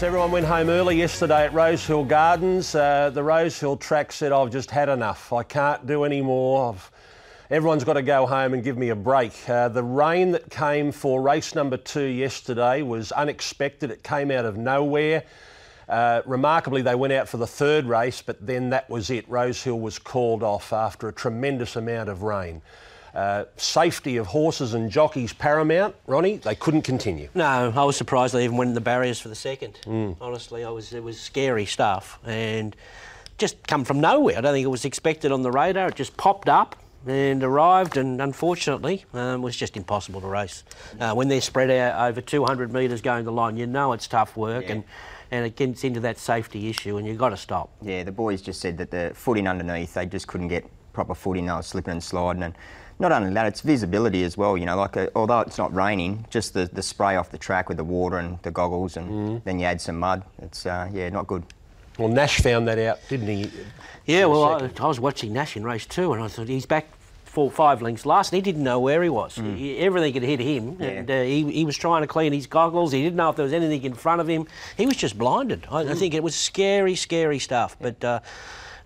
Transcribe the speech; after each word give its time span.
Everyone 0.00 0.30
went 0.30 0.46
home 0.46 0.70
early 0.70 0.96
yesterday 0.96 1.44
at 1.44 1.52
Rosehill 1.52 2.04
Gardens, 2.04 2.72
uh, 2.76 3.10
the 3.10 3.20
Rosehill 3.20 3.76
track 3.78 4.12
said, 4.12 4.30
I've 4.30 4.52
just 4.52 4.70
had 4.70 4.88
enough. 4.88 5.32
I 5.32 5.42
can't 5.42 5.88
do 5.88 6.04
any 6.04 6.22
more. 6.22 6.70
I've... 6.70 6.90
Everyone's 7.50 7.82
got 7.82 7.94
to 7.94 8.02
go 8.02 8.24
home 8.24 8.54
and 8.54 8.62
give 8.62 8.78
me 8.78 8.90
a 8.90 8.94
break. 8.94 9.32
Uh, 9.48 9.68
the 9.68 9.82
rain 9.82 10.30
that 10.32 10.50
came 10.50 10.92
for 10.92 11.20
race 11.20 11.56
number 11.56 11.76
two 11.76 12.04
yesterday 12.04 12.82
was 12.82 13.10
unexpected. 13.10 13.90
It 13.90 14.04
came 14.04 14.30
out 14.30 14.44
of 14.44 14.56
nowhere. 14.56 15.24
Uh, 15.88 16.22
remarkably, 16.26 16.80
they 16.80 16.94
went 16.94 17.12
out 17.12 17.28
for 17.28 17.38
the 17.38 17.46
third 17.46 17.84
race, 17.86 18.22
but 18.22 18.46
then 18.46 18.70
that 18.70 18.88
was 18.88 19.10
it. 19.10 19.28
Rosehill 19.28 19.80
was 19.80 19.98
called 19.98 20.44
off 20.44 20.72
after 20.72 21.08
a 21.08 21.12
tremendous 21.12 21.74
amount 21.74 22.08
of 22.08 22.22
rain. 22.22 22.62
Uh, 23.18 23.44
safety 23.56 24.16
of 24.16 24.28
horses 24.28 24.74
and 24.74 24.92
jockeys 24.92 25.32
paramount. 25.32 25.92
Ronnie, 26.06 26.36
they 26.36 26.54
couldn't 26.54 26.82
continue. 26.82 27.28
No, 27.34 27.72
I 27.74 27.82
was 27.82 27.96
surprised 27.96 28.32
they 28.32 28.44
even 28.44 28.56
went 28.56 28.68
in 28.68 28.74
the 28.74 28.80
barriers 28.80 29.18
for 29.18 29.28
the 29.28 29.34
second. 29.34 29.80
Mm. 29.86 30.16
Honestly, 30.20 30.62
I 30.62 30.70
was. 30.70 30.92
It 30.92 31.02
was 31.02 31.20
scary 31.20 31.66
stuff 31.66 32.20
and 32.24 32.76
just 33.36 33.66
come 33.66 33.84
from 33.84 33.98
nowhere. 33.98 34.38
I 34.38 34.40
don't 34.40 34.52
think 34.52 34.64
it 34.64 34.68
was 34.68 34.84
expected 34.84 35.32
on 35.32 35.42
the 35.42 35.50
radar. 35.50 35.88
It 35.88 35.96
just 35.96 36.16
popped 36.16 36.48
up 36.48 36.76
and 37.08 37.42
arrived, 37.42 37.96
and 37.96 38.22
unfortunately, 38.22 39.04
um, 39.12 39.42
was 39.42 39.56
just 39.56 39.76
impossible 39.76 40.20
to 40.20 40.28
race. 40.28 40.62
Uh, 41.00 41.12
when 41.12 41.26
they're 41.26 41.40
spread 41.40 41.72
out 41.72 42.08
over 42.08 42.20
200 42.20 42.72
metres 42.72 43.00
going 43.00 43.24
the 43.24 43.32
line, 43.32 43.56
you 43.56 43.66
know 43.66 43.94
it's 43.94 44.06
tough 44.06 44.36
work 44.36 44.66
yeah. 44.66 44.74
and 44.74 44.84
and 45.32 45.44
it 45.44 45.56
gets 45.56 45.82
into 45.82 45.98
that 45.98 46.18
safety 46.18 46.68
issue, 46.68 46.98
and 46.98 47.06
you've 47.06 47.18
got 47.18 47.30
to 47.30 47.36
stop. 47.36 47.70
Yeah, 47.82 48.04
the 48.04 48.12
boys 48.12 48.42
just 48.42 48.60
said 48.60 48.78
that 48.78 48.92
the 48.92 49.10
footing 49.12 49.48
underneath, 49.48 49.94
they 49.94 50.06
just 50.06 50.28
couldn't 50.28 50.48
get 50.48 50.64
proper 50.92 51.16
footing. 51.16 51.46
They 51.46 51.52
were 51.52 51.62
slipping 51.62 51.92
and 51.92 52.02
sliding, 52.02 52.44
and 52.44 52.54
not 52.98 53.12
only 53.12 53.32
that, 53.34 53.46
it's 53.46 53.60
visibility 53.60 54.24
as 54.24 54.36
well. 54.36 54.56
You 54.56 54.66
know, 54.66 54.76
like 54.76 54.96
a, 54.96 55.10
although 55.14 55.40
it's 55.40 55.58
not 55.58 55.74
raining, 55.74 56.26
just 56.30 56.54
the, 56.54 56.66
the 56.72 56.82
spray 56.82 57.16
off 57.16 57.30
the 57.30 57.38
track 57.38 57.68
with 57.68 57.76
the 57.76 57.84
water 57.84 58.18
and 58.18 58.38
the 58.42 58.50
goggles, 58.50 58.96
and 58.96 59.10
mm. 59.10 59.44
then 59.44 59.58
you 59.58 59.66
add 59.66 59.80
some 59.80 59.98
mud. 59.98 60.24
It's 60.42 60.66
uh, 60.66 60.88
yeah, 60.92 61.08
not 61.08 61.26
good. 61.26 61.44
Well, 61.98 62.08
Nash 62.08 62.40
found 62.40 62.68
that 62.68 62.78
out, 62.78 63.00
didn't 63.08 63.26
he? 63.26 63.50
Yeah, 64.06 64.26
well, 64.26 64.44
I, 64.44 64.70
I, 64.80 64.86
was 64.86 65.00
watching 65.00 65.32
Nash 65.32 65.56
in 65.56 65.64
race 65.64 65.84
two, 65.84 66.12
and 66.12 66.22
I 66.22 66.28
thought 66.28 66.48
he's 66.48 66.64
back 66.64 66.86
four, 67.24 67.50
five 67.50 67.82
lengths 67.82 68.06
last, 68.06 68.32
and 68.32 68.36
he 68.36 68.42
didn't 68.42 68.64
know 68.64 68.80
where 68.80 69.02
he 69.02 69.08
was. 69.08 69.36
Mm. 69.36 69.56
He, 69.56 69.78
everything 69.78 70.14
had 70.14 70.22
hit 70.22 70.40
him, 70.40 70.76
yeah. 70.78 70.86
and 70.86 71.10
uh, 71.10 71.22
he, 71.22 71.50
he 71.50 71.64
was 71.64 71.76
trying 71.76 72.02
to 72.02 72.08
clean 72.08 72.32
his 72.32 72.46
goggles. 72.46 72.92
He 72.92 73.02
didn't 73.02 73.16
know 73.16 73.30
if 73.30 73.36
there 73.36 73.44
was 73.44 73.52
anything 73.52 73.84
in 73.84 73.94
front 73.94 74.20
of 74.20 74.28
him. 74.28 74.46
He 74.76 74.86
was 74.86 74.96
just 74.96 75.18
blinded. 75.18 75.66
I, 75.70 75.84
mm. 75.84 75.90
I 75.90 75.94
think 75.94 76.14
it 76.14 76.22
was 76.22 76.34
scary, 76.34 76.94
scary 76.94 77.38
stuff. 77.38 77.76
But 77.80 78.02
uh, 78.02 78.20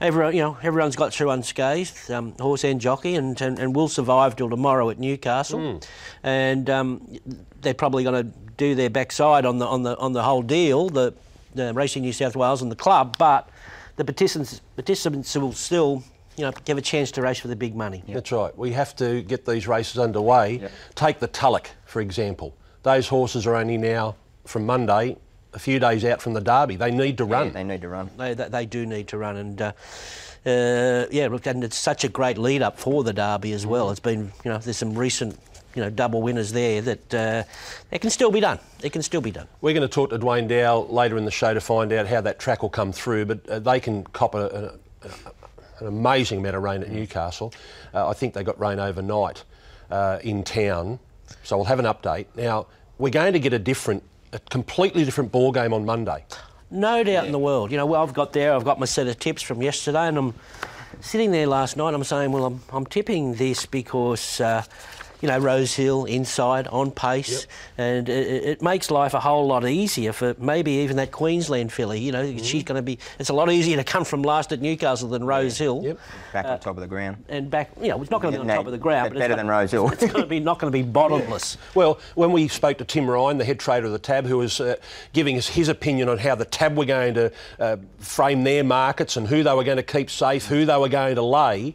everyone, 0.02 0.34
you 0.34 0.42
know, 0.42 0.58
everyone's 0.62 0.96
got 0.96 1.12
through 1.14 1.30
unscathed, 1.30 2.10
um, 2.10 2.32
horse 2.38 2.64
and 2.64 2.80
jockey, 2.80 3.14
and, 3.14 3.40
and, 3.40 3.58
and 3.58 3.74
will 3.74 3.88
survive 3.88 4.36
till 4.36 4.50
tomorrow 4.50 4.90
at 4.90 4.98
Newcastle. 4.98 5.58
Mm. 5.58 5.86
And 6.22 6.70
um, 6.70 7.18
they're 7.60 7.74
probably 7.74 8.04
going 8.04 8.26
to 8.26 8.32
do 8.56 8.74
their 8.74 8.90
backside 8.90 9.46
on 9.46 9.58
the 9.58 9.66
on 9.66 9.82
the 9.82 9.96
on 9.98 10.12
the 10.12 10.22
whole 10.22 10.42
deal, 10.42 10.88
the, 10.88 11.14
the 11.54 11.72
Racing 11.72 12.02
New 12.02 12.12
South 12.12 12.36
Wales 12.36 12.60
and 12.60 12.70
the 12.70 12.76
club, 12.76 13.16
but 13.18 13.48
the 13.96 14.04
participants 14.04 14.60
participants 14.76 15.34
will 15.36 15.52
still 15.52 16.02
you 16.36 16.44
know, 16.44 16.52
have 16.66 16.78
a 16.78 16.82
chance 16.82 17.10
to 17.12 17.22
race 17.22 17.38
for 17.38 17.48
the 17.48 17.56
big 17.56 17.74
money. 17.74 18.02
Yep. 18.06 18.14
That's 18.14 18.32
right. 18.32 18.56
We 18.56 18.72
have 18.72 18.96
to 18.96 19.22
get 19.22 19.44
these 19.44 19.68
races 19.68 19.98
underway. 19.98 20.58
Yep. 20.58 20.72
Take 20.94 21.18
the 21.20 21.28
Tulloch, 21.28 21.70
for 21.84 22.00
example. 22.00 22.54
Those 22.82 23.06
horses 23.06 23.46
are 23.46 23.54
only 23.54 23.76
now, 23.76 24.16
from 24.44 24.66
Monday, 24.66 25.16
a 25.54 25.58
few 25.58 25.78
days 25.78 26.04
out 26.04 26.22
from 26.22 26.34
the 26.34 26.40
Derby. 26.40 26.76
They 26.76 26.90
need 26.90 27.18
to 27.18 27.24
run. 27.24 27.48
Yeah, 27.48 27.52
they 27.52 27.64
need 27.64 27.82
to 27.82 27.88
run. 27.88 28.10
They, 28.16 28.34
they, 28.34 28.48
they 28.48 28.66
do 28.66 28.86
need 28.86 29.08
to 29.08 29.18
run. 29.18 29.36
And, 29.36 29.62
uh, 29.62 29.72
uh, 30.44 31.06
yeah, 31.10 31.28
look, 31.30 31.46
and 31.46 31.62
it's 31.62 31.76
such 31.76 32.04
a 32.04 32.08
great 32.08 32.38
lead 32.38 32.62
up 32.62 32.78
for 32.78 33.04
the 33.04 33.12
Derby 33.12 33.52
as 33.52 33.66
well. 33.66 33.90
It's 33.90 34.00
been, 34.00 34.32
you 34.44 34.50
know, 34.50 34.58
there's 34.58 34.78
some 34.78 34.94
recent 34.96 35.38
you 35.74 35.82
know, 35.82 35.90
double 35.90 36.22
winners 36.22 36.52
there 36.52 36.82
that 36.82 37.14
uh, 37.14 37.42
it 37.90 38.00
can 38.00 38.10
still 38.10 38.30
be 38.30 38.40
done. 38.40 38.58
It 38.82 38.92
can 38.92 39.02
still 39.02 39.20
be 39.20 39.30
done. 39.30 39.48
We're 39.60 39.72
going 39.72 39.88
to 39.88 39.92
talk 39.92 40.10
to 40.10 40.18
Dwayne 40.18 40.48
Dow 40.48 40.80
later 40.82 41.16
in 41.16 41.24
the 41.24 41.30
show 41.30 41.54
to 41.54 41.60
find 41.60 41.92
out 41.92 42.06
how 42.06 42.20
that 42.20 42.38
track 42.38 42.62
will 42.62 42.68
come 42.68 42.92
through, 42.92 43.26
but 43.26 43.48
uh, 43.48 43.58
they 43.58 43.80
can 43.80 44.04
cop 44.04 44.34
a, 44.34 44.46
a, 45.02 45.08
a, 45.08 45.10
an 45.80 45.86
amazing 45.86 46.40
amount 46.40 46.56
of 46.56 46.62
rain 46.62 46.82
at 46.82 46.90
Newcastle. 46.90 47.52
Uh, 47.94 48.08
I 48.08 48.12
think 48.12 48.34
they 48.34 48.44
got 48.44 48.60
rain 48.60 48.78
overnight 48.78 49.44
uh, 49.90 50.18
in 50.22 50.42
town, 50.44 50.98
so 51.42 51.56
we'll 51.56 51.66
have 51.66 51.78
an 51.78 51.86
update. 51.86 52.26
Now, 52.36 52.66
we're 52.98 53.10
going 53.10 53.32
to 53.32 53.40
get 53.40 53.52
a 53.52 53.58
different 53.58 54.02
a 54.32 54.38
completely 54.50 55.04
different 55.04 55.32
ball 55.32 55.52
game 55.52 55.72
on 55.72 55.84
Monday. 55.84 56.24
No 56.70 57.04
doubt 57.04 57.12
yeah. 57.12 57.24
in 57.24 57.32
the 57.32 57.38
world. 57.38 57.70
You 57.70 57.76
know, 57.76 57.86
well, 57.86 58.02
I've 58.02 58.14
got 58.14 58.32
there, 58.32 58.54
I've 58.54 58.64
got 58.64 58.80
my 58.80 58.86
set 58.86 59.06
of 59.06 59.18
tips 59.18 59.42
from 59.42 59.62
yesterday, 59.62 60.08
and 60.08 60.16
I'm 60.16 60.34
sitting 61.00 61.30
there 61.30 61.46
last 61.46 61.76
night. 61.76 61.92
I'm 61.92 62.04
saying, 62.04 62.32
well, 62.32 62.46
I'm, 62.46 62.60
I'm 62.72 62.86
tipping 62.86 63.34
this 63.34 63.66
because 63.66 64.40
uh, 64.40 64.62
you 65.22 65.28
know, 65.28 65.38
Rose 65.38 65.72
Hill, 65.72 66.04
inside 66.04 66.66
on 66.66 66.90
pace, 66.90 67.30
yep. 67.30 67.50
and 67.78 68.08
it, 68.08 68.44
it, 68.44 68.62
makes 68.62 68.90
life 68.90 69.14
a 69.14 69.20
whole 69.20 69.46
lot 69.46 69.64
easier 69.64 70.12
for 70.12 70.34
maybe 70.38 70.72
even 70.72 70.96
that 70.96 71.12
Queensland 71.12 71.72
filly. 71.72 72.00
You 72.00 72.10
know, 72.10 72.24
mm. 72.24 72.44
she's 72.44 72.64
going 72.64 72.76
to 72.76 72.82
be. 72.82 72.98
It's 73.20 73.28
a 73.28 73.32
lot 73.32 73.50
easier 73.50 73.76
to 73.76 73.84
come 73.84 74.04
from 74.04 74.22
last 74.22 74.50
at 74.50 74.60
Newcastle 74.60 75.08
than 75.08 75.24
Rosehill. 75.24 75.84
Yep. 75.84 75.98
Back 76.32 76.44
uh, 76.44 76.48
on 76.48 76.58
top 76.58 76.76
of 76.76 76.80
the 76.80 76.88
ground. 76.88 77.24
And 77.28 77.48
back, 77.48 77.70
you 77.80 77.88
know, 77.88 78.02
it's 78.02 78.10
not 78.10 78.20
going 78.20 78.34
to 78.34 78.38
be 78.38 78.40
on 78.40 78.48
no, 78.48 78.56
top 78.56 78.66
of 78.66 78.72
the 78.72 78.78
ground, 78.78 79.12
but 79.12 79.18
better 79.20 79.36
than 79.36 79.46
Rose 79.46 79.70
Hill. 79.70 79.88
It's 79.90 80.02
going 80.02 80.24
to 80.24 80.26
be 80.26 80.40
not 80.40 80.58
going 80.58 80.72
to 80.72 80.76
be 80.76 80.82
bottomless. 80.90 81.56
Yeah. 81.56 81.68
Well, 81.76 82.00
when 82.16 82.32
we 82.32 82.48
spoke 82.48 82.78
to 82.78 82.84
Tim 82.84 83.08
Ryan, 83.08 83.38
the 83.38 83.44
head 83.44 83.60
trader 83.60 83.86
of 83.86 83.92
the 83.92 84.00
Tab, 84.00 84.26
who 84.26 84.38
was 84.38 84.60
uh, 84.60 84.74
giving 85.12 85.38
us 85.38 85.46
his 85.46 85.68
opinion 85.68 86.08
on 86.08 86.18
how 86.18 86.34
the 86.34 86.44
Tab 86.44 86.76
were 86.76 86.84
going 86.84 87.14
to 87.14 87.32
uh, 87.60 87.76
frame 88.00 88.42
their 88.42 88.64
markets 88.64 89.16
and 89.16 89.28
who 89.28 89.44
they 89.44 89.54
were 89.54 89.64
going 89.64 89.76
to 89.76 89.84
keep 89.84 90.10
safe, 90.10 90.46
who 90.46 90.66
they 90.66 90.76
were 90.76 90.88
going 90.88 91.14
to 91.14 91.22
lay 91.22 91.74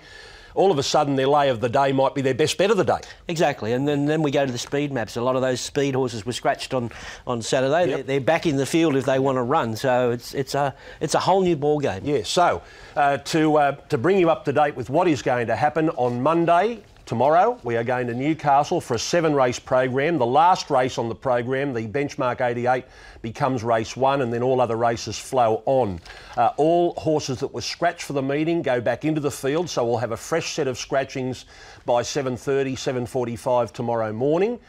all 0.57 0.71
of 0.71 0.79
a 0.79 0.83
sudden 0.83 1.15
their 1.15 1.27
lay 1.27 1.49
of 1.49 1.61
the 1.61 1.69
day 1.69 1.91
might 1.91 2.15
be 2.15 2.21
their 2.21 2.33
best 2.33 2.57
bet 2.57 2.71
of 2.71 2.77
the 2.77 2.83
day. 2.83 2.99
Exactly, 3.27 3.73
and 3.73 3.87
then, 3.87 4.05
then 4.05 4.21
we 4.21 4.31
go 4.31 4.45
to 4.45 4.51
the 4.51 4.57
speed 4.57 4.91
maps. 4.91 5.15
A 5.15 5.21
lot 5.21 5.35
of 5.35 5.41
those 5.41 5.61
speed 5.61 5.95
horses 5.95 6.25
were 6.25 6.33
scratched 6.33 6.73
on, 6.73 6.91
on 7.25 7.41
Saturday. 7.41 7.87
Yep. 7.87 7.95
They're, 7.95 8.03
they're, 8.03 8.21
back 8.21 8.45
in 8.45 8.57
the 8.57 8.65
field 8.65 8.95
if 8.95 9.05
they 9.05 9.19
want 9.19 9.37
to 9.37 9.43
run, 9.43 9.75
so 9.75 10.11
it's, 10.11 10.33
it's, 10.33 10.55
a, 10.55 10.75
it's 10.99 11.15
a 11.15 11.19
whole 11.19 11.41
new 11.41 11.55
ball 11.55 11.79
game. 11.79 12.01
Yeah, 12.03 12.23
so 12.23 12.61
uh, 12.95 13.17
to, 13.17 13.57
uh, 13.57 13.71
to 13.89 13.97
bring 13.97 14.17
you 14.17 14.29
up 14.29 14.43
to 14.45 14.53
date 14.53 14.75
with 14.75 14.89
what 14.89 15.07
is 15.07 15.21
going 15.21 15.47
to 15.47 15.55
happen 15.55 15.89
on 15.91 16.21
Monday, 16.21 16.83
Tomorrow, 17.07 17.57
we 17.63 17.77
are 17.77 17.85
going 17.85 18.07
to 18.07 18.13
Newcastle 18.13 18.81
for 18.81 18.95
a 18.95 18.99
seven 18.99 19.33
race 19.33 19.59
program. 19.59 20.17
The 20.17 20.25
last 20.25 20.69
race 20.69 20.97
on 20.97 21.07
the 21.07 21.15
program, 21.15 21.73
the 21.73 21.87
Benchmark 21.87 22.41
88, 22.41 22.83
becomes 23.21 23.63
race 23.63 23.95
one, 23.95 24.19
and 24.19 24.33
then 24.33 24.43
all 24.43 24.59
other 24.59 24.75
races 24.75 25.17
flow 25.17 25.63
on. 25.65 26.01
Uh, 26.35 26.51
all 26.57 26.95
horses 26.95 27.39
that 27.39 27.53
were 27.53 27.61
scratched 27.61 28.01
for 28.01 28.11
the 28.11 28.21
meeting 28.21 28.61
go 28.61 28.81
back 28.81 29.05
into 29.05 29.21
the 29.21 29.31
field, 29.31 29.69
so 29.69 29.85
we'll 29.85 29.99
have 29.99 30.11
a 30.11 30.17
fresh 30.17 30.53
set 30.53 30.67
of 30.67 30.77
scratchings 30.77 31.45
by 31.85 32.01
7.30, 32.01 32.73
7.45 32.73 33.71
tomorrow 33.71 34.11
morning. 34.11 34.59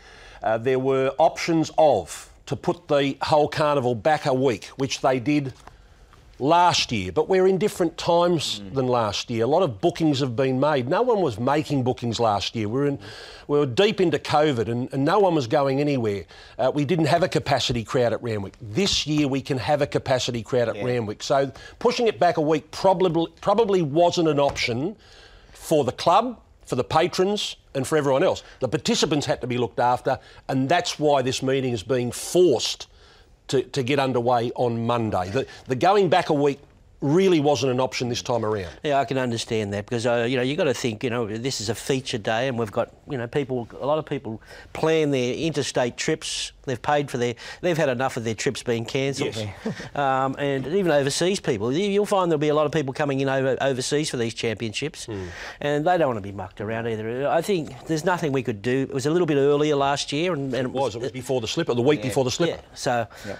Uh, 0.40 0.58
there 0.58 0.78
were 0.78 1.12
options 1.18 1.72
of 1.76 2.32
to 2.46 2.54
put 2.54 2.86
the 2.86 3.16
whole 3.20 3.48
carnival 3.48 3.96
back 3.96 4.26
a 4.26 4.32
week, 4.32 4.66
which 4.76 5.00
they 5.00 5.18
did 5.18 5.52
last 6.40 6.92
year, 6.92 7.10
but 7.10 7.28
we're 7.28 7.46
in 7.46 7.58
different 7.58 7.96
times 7.98 8.60
mm. 8.60 8.74
than 8.74 8.86
last 8.86 9.30
year. 9.30 9.44
A 9.44 9.46
lot 9.46 9.62
of 9.62 9.80
bookings 9.80 10.20
have 10.20 10.36
been 10.36 10.60
made. 10.60 10.88
No 10.88 11.02
one 11.02 11.20
was 11.20 11.38
making 11.38 11.82
bookings 11.82 12.20
last 12.20 12.54
year. 12.54 12.68
We 12.68 12.80
were, 12.80 12.86
in, 12.86 12.98
we 13.48 13.58
were 13.58 13.66
deep 13.66 14.00
into 14.00 14.18
COVID 14.18 14.68
and, 14.68 14.92
and 14.92 15.04
no 15.04 15.18
one 15.18 15.34
was 15.34 15.46
going 15.46 15.80
anywhere. 15.80 16.24
Uh, 16.58 16.70
we 16.72 16.84
didn't 16.84 17.06
have 17.06 17.22
a 17.22 17.28
capacity 17.28 17.84
crowd 17.84 18.12
at 18.12 18.22
Randwick. 18.22 18.54
This 18.60 19.06
year 19.06 19.26
we 19.26 19.40
can 19.40 19.58
have 19.58 19.82
a 19.82 19.86
capacity 19.86 20.42
crowd 20.42 20.68
at 20.68 20.76
yeah. 20.76 20.84
Randwick. 20.84 21.22
So 21.22 21.50
pushing 21.78 22.06
it 22.06 22.18
back 22.18 22.36
a 22.36 22.42
week 22.42 22.70
probably, 22.70 23.32
probably 23.40 23.82
wasn't 23.82 24.28
an 24.28 24.38
option 24.38 24.96
for 25.52 25.84
the 25.84 25.92
club, 25.92 26.40
for 26.64 26.76
the 26.76 26.84
patrons, 26.84 27.56
and 27.74 27.86
for 27.86 27.96
everyone 27.96 28.22
else. 28.22 28.42
The 28.60 28.68
participants 28.68 29.26
had 29.26 29.40
to 29.40 29.46
be 29.46 29.58
looked 29.58 29.80
after, 29.80 30.18
and 30.48 30.68
that's 30.68 30.98
why 30.98 31.22
this 31.22 31.42
meeting 31.42 31.72
is 31.72 31.82
being 31.82 32.10
forced 32.10 32.88
to, 33.48 33.62
to 33.62 33.82
get 33.82 33.98
underway 33.98 34.50
on 34.54 34.86
Monday. 34.86 35.30
The, 35.30 35.46
the 35.66 35.76
going 35.76 36.08
back 36.08 36.28
a 36.28 36.34
week 36.34 36.60
really 37.00 37.38
wasn't 37.38 37.70
an 37.70 37.78
option 37.78 38.08
this 38.08 38.22
time 38.22 38.44
around. 38.44 38.72
Yeah, 38.82 38.98
I 38.98 39.04
can 39.04 39.18
understand 39.18 39.72
that 39.72 39.86
because 39.86 40.06
uh, 40.06 40.26
you 40.28 40.36
know 40.36 40.42
you 40.42 40.56
got 40.56 40.64
to 40.64 40.74
think 40.74 41.04
you 41.04 41.10
know 41.10 41.26
this 41.26 41.60
is 41.60 41.68
a 41.68 41.74
feature 41.74 42.18
day 42.18 42.48
and 42.48 42.58
we've 42.58 42.72
got 42.72 42.92
you 43.08 43.16
know 43.16 43.28
people 43.28 43.68
a 43.80 43.86
lot 43.86 43.98
of 43.98 44.06
people 44.06 44.42
plan 44.72 45.10
their 45.10 45.34
interstate 45.34 45.96
trips. 45.96 46.52
They've 46.64 46.80
paid 46.80 47.10
for 47.10 47.16
their 47.16 47.34
they've 47.60 47.76
had 47.76 47.88
enough 47.88 48.16
of 48.16 48.24
their 48.24 48.34
trips 48.34 48.62
being 48.62 48.84
cancelled. 48.84 49.36
Yes. 49.36 49.74
um, 49.96 50.34
and 50.38 50.66
even 50.66 50.90
overseas 50.90 51.40
people, 51.40 51.72
you'll 51.72 52.04
find 52.04 52.30
there'll 52.30 52.40
be 52.40 52.48
a 52.48 52.54
lot 52.54 52.66
of 52.66 52.72
people 52.72 52.92
coming 52.92 53.20
in 53.20 53.28
over, 53.28 53.56
overseas 53.60 54.10
for 54.10 54.16
these 54.16 54.34
championships, 54.34 55.06
mm. 55.06 55.28
and 55.60 55.86
they 55.86 55.96
don't 55.96 56.08
want 56.08 56.18
to 56.18 56.22
be 56.22 56.32
mucked 56.32 56.60
around 56.60 56.88
either. 56.88 57.28
I 57.28 57.42
think 57.42 57.86
there's 57.86 58.04
nothing 58.04 58.32
we 58.32 58.42
could 58.42 58.60
do. 58.60 58.82
It 58.82 58.92
was 58.92 59.06
a 59.06 59.10
little 59.10 59.26
bit 59.26 59.36
earlier 59.36 59.76
last 59.76 60.12
year, 60.12 60.32
and, 60.32 60.52
and 60.52 60.66
it 60.66 60.72
was. 60.72 60.96
It 60.96 61.00
was 61.00 61.12
before 61.12 61.40
the 61.40 61.48
slipper, 61.48 61.74
the 61.74 61.82
week 61.82 62.00
yeah. 62.00 62.08
before 62.08 62.24
the 62.24 62.30
slipper. 62.30 62.60
Yeah. 62.60 62.74
So. 62.74 63.06
Yeah 63.26 63.36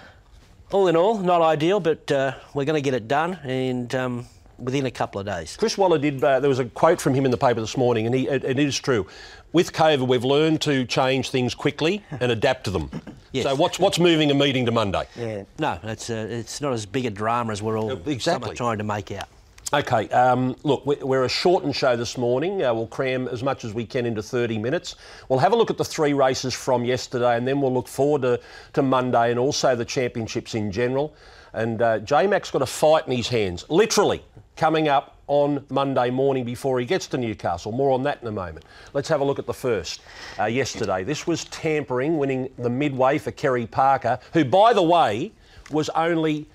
all 0.71 0.87
in 0.87 0.95
all, 0.95 1.17
not 1.17 1.41
ideal, 1.41 1.79
but 1.79 2.11
uh, 2.11 2.33
we're 2.53 2.65
going 2.65 2.81
to 2.81 2.81
get 2.81 2.93
it 2.93 3.07
done 3.07 3.35
and 3.43 3.93
um, 3.95 4.25
within 4.57 4.85
a 4.85 4.91
couple 4.91 5.19
of 5.19 5.25
days. 5.25 5.57
Chris 5.57 5.77
Waller 5.77 5.97
did, 5.97 6.23
uh, 6.23 6.39
there 6.39 6.49
was 6.49 6.59
a 6.59 6.65
quote 6.65 7.01
from 7.01 7.13
him 7.13 7.25
in 7.25 7.31
the 7.31 7.37
paper 7.37 7.59
this 7.59 7.77
morning, 7.77 8.05
and 8.05 8.13
he, 8.13 8.27
it, 8.27 8.43
it 8.43 8.59
is 8.59 8.77
true. 8.79 9.07
With 9.51 9.73
COVID, 9.73 10.07
we've 10.07 10.23
learned 10.23 10.61
to 10.61 10.85
change 10.85 11.31
things 11.31 11.55
quickly 11.55 12.03
and 12.11 12.31
adapt 12.31 12.65
to 12.65 12.71
them. 12.71 12.91
yes. 13.31 13.45
So, 13.45 13.55
what's 13.55 13.79
what's 13.79 13.99
moving 13.99 14.29
a 14.29 14.35
meeting 14.35 14.65
to 14.67 14.71
Monday? 14.71 15.05
Yeah. 15.15 15.43
No, 15.57 15.79
it's 15.83 16.09
uh, 16.09 16.27
it's 16.29 16.61
not 16.61 16.73
as 16.73 16.85
big 16.85 17.05
a 17.05 17.09
drama 17.09 17.51
as 17.51 17.61
we're 17.61 17.79
all 17.79 17.91
exactly. 18.07 18.55
trying 18.55 18.77
to 18.77 18.83
make 18.83 19.11
out. 19.11 19.27
Okay, 19.71 20.09
um, 20.09 20.55
look, 20.63 20.83
we- 20.87 20.95
we're 20.95 21.25
a 21.25 21.29
shortened 21.29 21.75
show 21.75 21.95
this 21.95 22.17
morning. 22.17 22.63
Uh, 22.63 22.73
we'll 22.73 22.87
cram 22.87 23.27
as 23.27 23.43
much 23.43 23.63
as 23.63 23.71
we 23.71 23.85
can 23.85 24.07
into 24.07 24.23
30 24.23 24.57
minutes. 24.57 24.95
We'll 25.27 25.37
have 25.37 25.53
a 25.53 25.55
look 25.55 25.69
at 25.69 25.77
the 25.77 25.85
three 25.85 26.13
races 26.13 26.55
from 26.55 26.83
yesterday 26.83 27.37
and 27.37 27.47
then 27.47 27.61
we'll 27.61 27.73
look 27.73 27.87
forward 27.87 28.23
to, 28.23 28.39
to 28.73 28.81
Monday 28.81 29.29
and 29.29 29.39
also 29.39 29.75
the 29.75 29.85
championships 29.85 30.55
in 30.55 30.71
general. 30.71 31.13
And 31.53 31.83
uh, 31.83 31.99
J 31.99 32.25
Mac's 32.25 32.49
got 32.49 32.63
a 32.63 32.65
fight 32.65 33.05
in 33.07 33.15
his 33.15 33.27
hands, 33.27 33.63
literally, 33.69 34.23
coming 34.57 34.87
up 34.87 35.17
on 35.27 35.63
Monday 35.69 36.09
morning 36.09 36.45
before 36.45 36.79
he 36.79 36.85
gets 36.87 37.05
to 37.05 37.19
Newcastle. 37.19 37.71
More 37.71 37.91
on 37.91 38.01
that 38.03 38.23
in 38.23 38.27
a 38.27 38.31
moment. 38.31 38.65
Let's 38.93 39.07
have 39.09 39.21
a 39.21 39.23
look 39.23 39.37
at 39.37 39.45
the 39.45 39.53
first 39.53 40.01
uh, 40.39 40.45
yesterday. 40.45 41.03
This 41.03 41.27
was 41.27 41.45
tampering, 41.45 42.17
winning 42.17 42.49
the 42.57 42.71
midway 42.71 43.19
for 43.19 43.29
Kerry 43.29 43.67
Parker, 43.67 44.17
who, 44.33 44.45
by 44.45 44.73
the 44.73 44.81
way, 44.81 45.31
was 45.69 45.89
only 45.89 46.47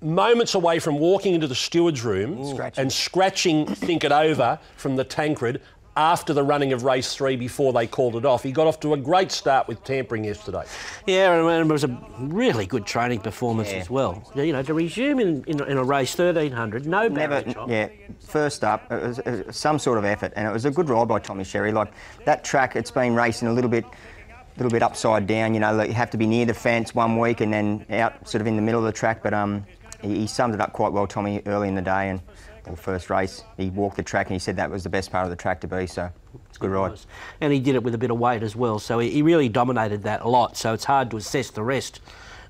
moments 0.00 0.54
away 0.54 0.78
from 0.78 0.98
walking 0.98 1.34
into 1.34 1.46
the 1.46 1.54
steward's 1.54 2.04
room 2.04 2.44
Scratching. 2.46 2.82
and 2.82 2.92
scratching 2.92 3.66
Think 3.74 4.04
It 4.04 4.12
Over 4.12 4.58
from 4.76 4.96
the 4.96 5.04
Tancred 5.04 5.60
after 5.96 6.32
the 6.32 6.44
running 6.44 6.72
of 6.72 6.84
race 6.84 7.12
three 7.16 7.34
before 7.34 7.72
they 7.72 7.84
called 7.84 8.14
it 8.14 8.24
off. 8.24 8.44
He 8.44 8.52
got 8.52 8.68
off 8.68 8.78
to 8.80 8.94
a 8.94 8.96
great 8.96 9.32
start 9.32 9.66
with 9.66 9.82
tampering 9.82 10.22
yesterday. 10.22 10.62
Yeah, 11.08 11.32
and 11.32 11.68
it 11.68 11.72
was 11.72 11.82
a 11.82 12.00
really 12.20 12.66
good 12.66 12.86
training 12.86 13.18
performance 13.18 13.72
Yeah. 13.72 13.78
as 13.78 13.90
well. 13.90 14.30
You 14.36 14.52
know, 14.52 14.62
to 14.62 14.74
resume 14.74 15.18
in, 15.18 15.42
in, 15.48 15.60
in 15.64 15.76
a 15.76 15.82
race 15.82 16.16
1300, 16.16 16.86
no 16.86 17.08
Never, 17.08 17.42
barrier 17.42 17.66
yeah. 17.66 17.88
First 18.20 18.62
up, 18.62 18.92
it 18.92 19.02
was, 19.02 19.18
it 19.18 19.46
was 19.48 19.56
some 19.56 19.80
sort 19.80 19.98
of 19.98 20.04
effort, 20.04 20.32
and 20.36 20.46
it 20.46 20.52
was 20.52 20.66
a 20.66 20.70
good 20.70 20.88
ride 20.88 21.08
by 21.08 21.18
Tommy 21.18 21.42
Sherry. 21.42 21.72
Like 21.72 21.92
that 22.26 22.44
track, 22.44 22.76
it's 22.76 22.92
been 22.92 23.16
racing 23.16 23.48
a 23.48 23.52
little 23.52 23.70
bit, 23.70 23.84
little 24.56 24.70
bit 24.70 24.84
upside 24.84 25.26
down. 25.26 25.52
You 25.52 25.58
know, 25.58 25.74
like 25.74 25.88
you 25.88 25.94
have 25.94 26.10
to 26.10 26.16
be 26.16 26.28
near 26.28 26.46
the 26.46 26.54
fence 26.54 26.94
one 26.94 27.18
week 27.18 27.40
and 27.40 27.52
then 27.52 27.84
out 27.90 28.28
sort 28.28 28.40
of 28.40 28.46
in 28.46 28.54
the 28.54 28.62
middle 28.62 28.78
of 28.78 28.86
the 28.86 28.92
track. 28.92 29.20
But 29.24 29.34
um, 29.34 29.66
he, 30.02 30.20
he 30.20 30.26
summed 30.26 30.54
it 30.54 30.60
up 30.60 30.72
quite 30.72 30.92
well, 30.92 31.06
Tommy, 31.06 31.42
early 31.46 31.68
in 31.68 31.74
the 31.74 31.82
day 31.82 32.10
and 32.10 32.20
or 32.68 32.76
first 32.76 33.10
race. 33.10 33.44
He 33.56 33.70
walked 33.70 33.96
the 33.96 34.02
track 34.02 34.26
and 34.26 34.34
he 34.34 34.38
said 34.38 34.56
that 34.56 34.70
was 34.70 34.82
the 34.82 34.88
best 34.88 35.10
part 35.10 35.24
of 35.24 35.30
the 35.30 35.36
track 35.36 35.60
to 35.62 35.66
be. 35.66 35.86
So 35.86 36.10
it's 36.48 36.58
a 36.58 36.60
good 36.60 36.70
ride. 36.70 36.98
And 37.40 37.52
he 37.52 37.60
did 37.60 37.74
it 37.74 37.82
with 37.82 37.94
a 37.94 37.98
bit 37.98 38.10
of 38.10 38.18
weight 38.18 38.42
as 38.42 38.54
well, 38.54 38.78
so 38.78 38.98
he, 38.98 39.22
really 39.22 39.48
dominated 39.48 40.02
that 40.04 40.22
a 40.22 40.28
lot. 40.28 40.56
So 40.56 40.72
it's 40.72 40.84
hard 40.84 41.10
to 41.10 41.16
assess 41.16 41.50
the 41.50 41.62
rest. 41.62 42.00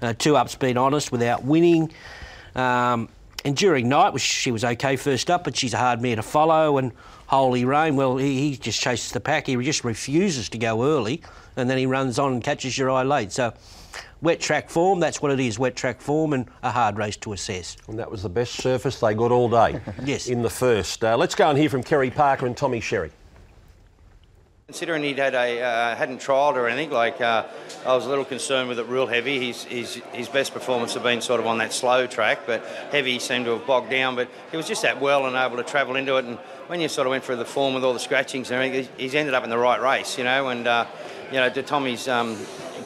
Uh, 0.01 0.13
two 0.17 0.37
up's 0.37 0.55
been 0.55 0.77
honest 0.77 1.11
without 1.11 1.45
winning. 1.45 1.93
Um, 2.55 3.09
Enduring 3.45 3.89
Night, 3.89 4.21
she 4.21 4.51
was 4.51 4.65
okay 4.65 4.97
first 4.97 5.31
up, 5.31 5.45
but 5.45 5.57
she's 5.57 5.73
a 5.73 5.79
hard 5.79 6.03
mare 6.03 6.17
to 6.17 6.23
follow. 6.23 6.79
And 6.79 6.93
Holy 7.29 7.67
Rain, 7.67 7.95
well, 7.95 8.17
he, 8.17 8.51
he 8.51 8.57
just 8.57 8.81
chases 8.81 9.13
the 9.13 9.21
pack. 9.21 9.47
He 9.47 9.57
just 9.57 9.85
refuses 9.85 10.49
to 10.49 10.59
go 10.59 10.83
early, 10.83 11.21
and 11.57 11.69
then 11.69 11.77
he 11.77 11.85
runs 11.85 12.19
on 12.19 12.33
and 12.33 12.43
catches 12.43 12.77
your 12.77 12.91
eye 12.91 13.03
late. 13.03 13.33
So 13.33 13.53
wet 14.23 14.41
track 14.41 14.71
form, 14.71 14.99
that's 14.99 15.21
what 15.21 15.31
it 15.31 15.39
is, 15.39 15.59
wet 15.59 15.77
track 15.77 16.01
form, 16.01 16.33
and 16.33 16.47
a 16.63 16.71
hard 16.71 16.97
race 16.97 17.19
to 17.19 17.35
assess. 17.35 17.77
And 17.87 17.99
that 17.99 18.11
was 18.11 18.23
the 18.23 18.31
best 18.31 18.55
surface 18.55 18.99
they 18.99 19.13
got 19.13 19.31
all 19.31 19.51
day 19.51 19.79
Yes. 20.05 20.29
in 20.29 20.41
the 20.41 20.49
first. 20.49 21.05
Uh, 21.05 21.19
let's 21.19 21.35
go 21.35 21.51
and 21.51 21.59
hear 21.59 21.69
from 21.69 21.83
Kerry 21.83 22.11
Parker 22.11 22.47
and 22.47 22.57
Tommy 22.57 22.81
Sherry. 22.81 23.11
Considering 24.67 25.03
he'd 25.03 25.19
had 25.19 25.35
a 25.35 25.63
uh, 25.63 25.97
hadn't 25.97 26.21
trialled 26.21 26.55
or 26.55 26.67
anything, 26.69 26.91
like 26.91 27.23
uh, 27.23 27.47
I 27.87 27.95
was 27.95 28.05
a 28.05 28.09
little 28.11 28.25
concerned 28.25 28.69
with 28.69 28.79
it 28.79 28.85
real 28.85 29.07
heavy. 29.07 29.47
His, 29.47 29.65
his 29.65 29.95
his 30.13 30.29
best 30.29 30.53
performance 30.53 30.93
had 30.93 31.03
been 31.03 31.23
sort 31.23 31.41
of 31.41 31.47
on 31.47 31.57
that 31.57 31.73
slow 31.73 32.07
track, 32.07 32.41
but 32.47 32.63
heavy 32.91 33.19
seemed 33.19 33.47
to 33.47 33.53
have 33.53 33.67
bogged 33.67 33.89
down. 33.89 34.15
But 34.15 34.29
he 34.51 34.59
was 34.59 34.69
just 34.69 34.83
that 34.83 35.01
well 35.01 35.25
and 35.25 35.37
able 35.37 35.57
to 35.57 35.63
travel 35.63 35.97
into 35.97 36.17
it. 36.19 36.27
And 36.27 36.39
when 36.69 36.81
you 36.81 36.89
sort 36.89 37.07
of 37.07 37.11
went 37.11 37.25
through 37.25 37.37
the 37.37 37.45
form 37.45 37.75
with 37.75 37.83
all 37.83 37.95
the 37.95 37.99
scratchings 37.99 38.51
and 38.51 38.63
everything, 38.63 38.93
he's 38.97 39.15
ended 39.15 39.35
up 39.35 39.43
in 39.43 39.51
the 39.51 39.59
right 39.59 39.81
race, 39.81 40.19
you 40.19 40.25
know. 40.25 40.49
And 40.49 40.67
uh, 40.67 40.87
you 41.33 41.39
know, 41.39 41.49
to 41.51 41.63
Tommy's 41.63 42.07
um, 42.07 42.37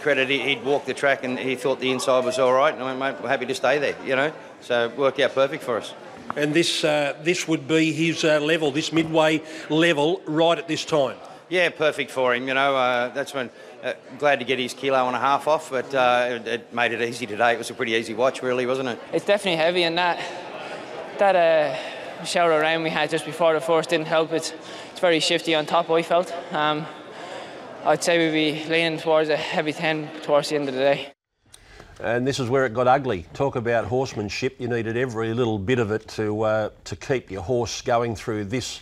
credit, 0.00 0.28
he, 0.28 0.38
he'd 0.38 0.64
walked 0.64 0.86
the 0.86 0.94
track 0.94 1.24
and 1.24 1.38
he 1.38 1.56
thought 1.56 1.80
the 1.80 1.90
inside 1.90 2.24
was 2.24 2.38
all 2.38 2.52
right. 2.52 2.72
And 2.72 2.82
I 2.82 2.86
went, 2.86 2.98
mate, 2.98 3.22
we're 3.22 3.28
happy 3.28 3.46
to 3.46 3.54
stay 3.54 3.78
there, 3.78 3.96
you 4.04 4.16
know. 4.16 4.32
So 4.60 4.86
it 4.86 4.96
worked 4.96 5.18
out 5.20 5.34
perfect 5.34 5.64
for 5.64 5.78
us. 5.78 5.94
And 6.36 6.54
this 6.54 6.84
uh, 6.84 7.16
this 7.22 7.46
would 7.48 7.66
be 7.66 7.92
his 7.92 8.24
uh, 8.24 8.38
level, 8.40 8.70
this 8.70 8.92
midway 8.92 9.42
level, 9.68 10.22
right 10.26 10.56
at 10.56 10.68
this 10.68 10.84
time. 10.84 11.16
Yeah, 11.48 11.68
perfect 11.68 12.10
for 12.10 12.34
him. 12.34 12.48
You 12.48 12.54
know, 12.54 12.76
uh, 12.76 13.08
that's 13.08 13.34
when 13.34 13.50
uh, 13.82 13.94
glad 14.18 14.38
to 14.38 14.44
get 14.44 14.58
his 14.60 14.72
kilo 14.72 15.06
and 15.08 15.16
a 15.16 15.18
half 15.18 15.48
off, 15.48 15.70
but 15.70 15.92
uh, 15.92 16.28
it, 16.30 16.48
it 16.48 16.72
made 16.72 16.92
it 16.92 17.02
easy 17.02 17.26
today. 17.26 17.52
It 17.52 17.58
was 17.58 17.68
a 17.68 17.74
pretty 17.74 17.92
easy 17.92 18.14
watch, 18.14 18.42
really, 18.42 18.64
wasn't 18.64 18.90
it? 18.90 18.98
It's 19.12 19.26
definitely 19.26 19.56
heavy, 19.56 19.82
and 19.82 19.98
that 19.98 20.20
that 21.18 21.36
uh, 21.36 21.76
shower 22.24 22.50
around 22.50 22.82
we 22.82 22.90
had 22.90 23.10
just 23.10 23.24
before 23.24 23.52
the 23.54 23.60
first 23.60 23.90
didn't 23.90 24.06
help. 24.06 24.32
It's 24.32 24.52
it's 24.90 25.00
very 25.00 25.20
shifty 25.20 25.54
on 25.54 25.66
top. 25.66 25.90
I 25.90 26.02
felt. 26.02 26.32
Um, 26.52 26.86
I'd 27.84 28.02
say 28.02 28.18
we'd 28.18 28.32
be 28.32 28.64
leaning 28.70 28.98
towards 28.98 29.28
a 29.28 29.36
heavy 29.36 29.72
ten 29.72 30.08
towards 30.22 30.48
the 30.48 30.56
end 30.56 30.68
of 30.68 30.74
the 30.74 30.80
day. 30.80 31.12
And 32.00 32.26
this 32.26 32.40
is 32.40 32.48
where 32.48 32.66
it 32.66 32.74
got 32.74 32.88
ugly. 32.88 33.26
Talk 33.32 33.54
about 33.54 33.84
horsemanship. 33.84 34.60
You 34.60 34.68
needed 34.68 34.96
every 34.96 35.32
little 35.34 35.58
bit 35.58 35.78
of 35.78 35.90
it 35.90 36.08
to 36.08 36.42
uh, 36.42 36.70
to 36.84 36.96
keep 36.96 37.30
your 37.30 37.42
horse 37.42 37.80
going 37.82 38.16
through 38.16 38.46
this. 38.46 38.80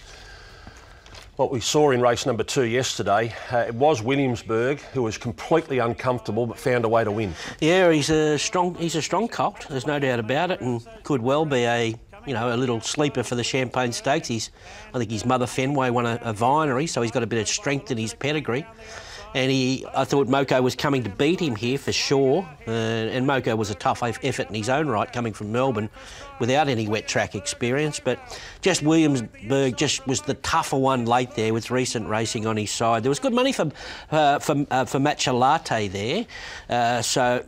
What 1.36 1.50
we 1.50 1.60
saw 1.60 1.90
in 1.90 2.02
race 2.02 2.26
number 2.26 2.44
two 2.44 2.64
yesterday, 2.64 3.34
uh, 3.50 3.64
it 3.68 3.74
was 3.74 4.02
Williamsburg 4.02 4.78
who 4.92 5.02
was 5.02 5.16
completely 5.16 5.78
uncomfortable 5.78 6.46
but 6.46 6.58
found 6.58 6.84
a 6.84 6.88
way 6.88 7.02
to 7.02 7.10
win. 7.10 7.34
Yeah, 7.60 7.90
he's 7.90 8.10
a 8.10 8.38
strong. 8.38 8.74
He's 8.74 8.94
a 8.94 9.02
strong 9.02 9.26
colt. 9.26 9.66
There's 9.70 9.86
no 9.86 9.98
doubt 9.98 10.18
about 10.18 10.50
it, 10.50 10.60
and 10.60 10.86
could 11.02 11.22
well 11.22 11.46
be 11.46 11.64
a 11.64 11.94
you 12.26 12.34
know 12.34 12.54
a 12.54 12.56
little 12.56 12.80
sleeper 12.80 13.22
for 13.22 13.34
the 13.34 13.44
Champagne 13.44 13.92
Stakes. 13.92 14.28
He's, 14.28 14.50
I 14.94 14.98
think 14.98 15.10
his 15.10 15.24
mother 15.24 15.46
Fenway 15.46 15.90
won 15.90 16.06
a, 16.06 16.18
a 16.22 16.32
vinery, 16.32 16.86
so 16.86 17.02
he's 17.02 17.10
got 17.10 17.22
a 17.22 17.26
bit 17.26 17.40
of 17.40 17.48
strength 17.48 17.90
in 17.90 17.98
his 17.98 18.14
pedigree. 18.14 18.66
And 19.32 19.50
he, 19.50 19.86
I 19.94 20.04
thought 20.04 20.26
Moko 20.26 20.60
was 20.60 20.74
coming 20.74 21.04
to 21.04 21.10
beat 21.10 21.38
him 21.38 21.54
here 21.54 21.78
for 21.78 21.92
sure. 21.92 22.48
Uh, 22.66 22.70
and 22.70 23.26
Moko 23.28 23.56
was 23.56 23.70
a 23.70 23.76
tough 23.76 24.02
effort 24.02 24.48
in 24.48 24.54
his 24.54 24.68
own 24.68 24.88
right, 24.88 25.10
coming 25.12 25.32
from 25.32 25.52
Melbourne, 25.52 25.88
without 26.40 26.68
any 26.68 26.88
wet 26.88 27.06
track 27.06 27.36
experience. 27.36 28.00
But 28.00 28.18
just 28.60 28.82
Williamsburg 28.82 29.76
just 29.76 30.04
was 30.06 30.22
the 30.22 30.34
tougher 30.34 30.76
one 30.76 31.04
late 31.04 31.36
there 31.36 31.54
with 31.54 31.70
recent 31.70 32.08
racing 32.08 32.44
on 32.44 32.56
his 32.56 32.72
side. 32.72 33.04
There 33.04 33.10
was 33.10 33.20
good 33.20 33.32
money 33.32 33.52
for 33.52 33.70
uh, 34.10 34.40
for 34.40 34.66
uh, 34.68 34.84
for 34.84 34.98
Machalate 34.98 35.92
there. 35.92 36.26
Uh, 36.68 37.00
so 37.00 37.44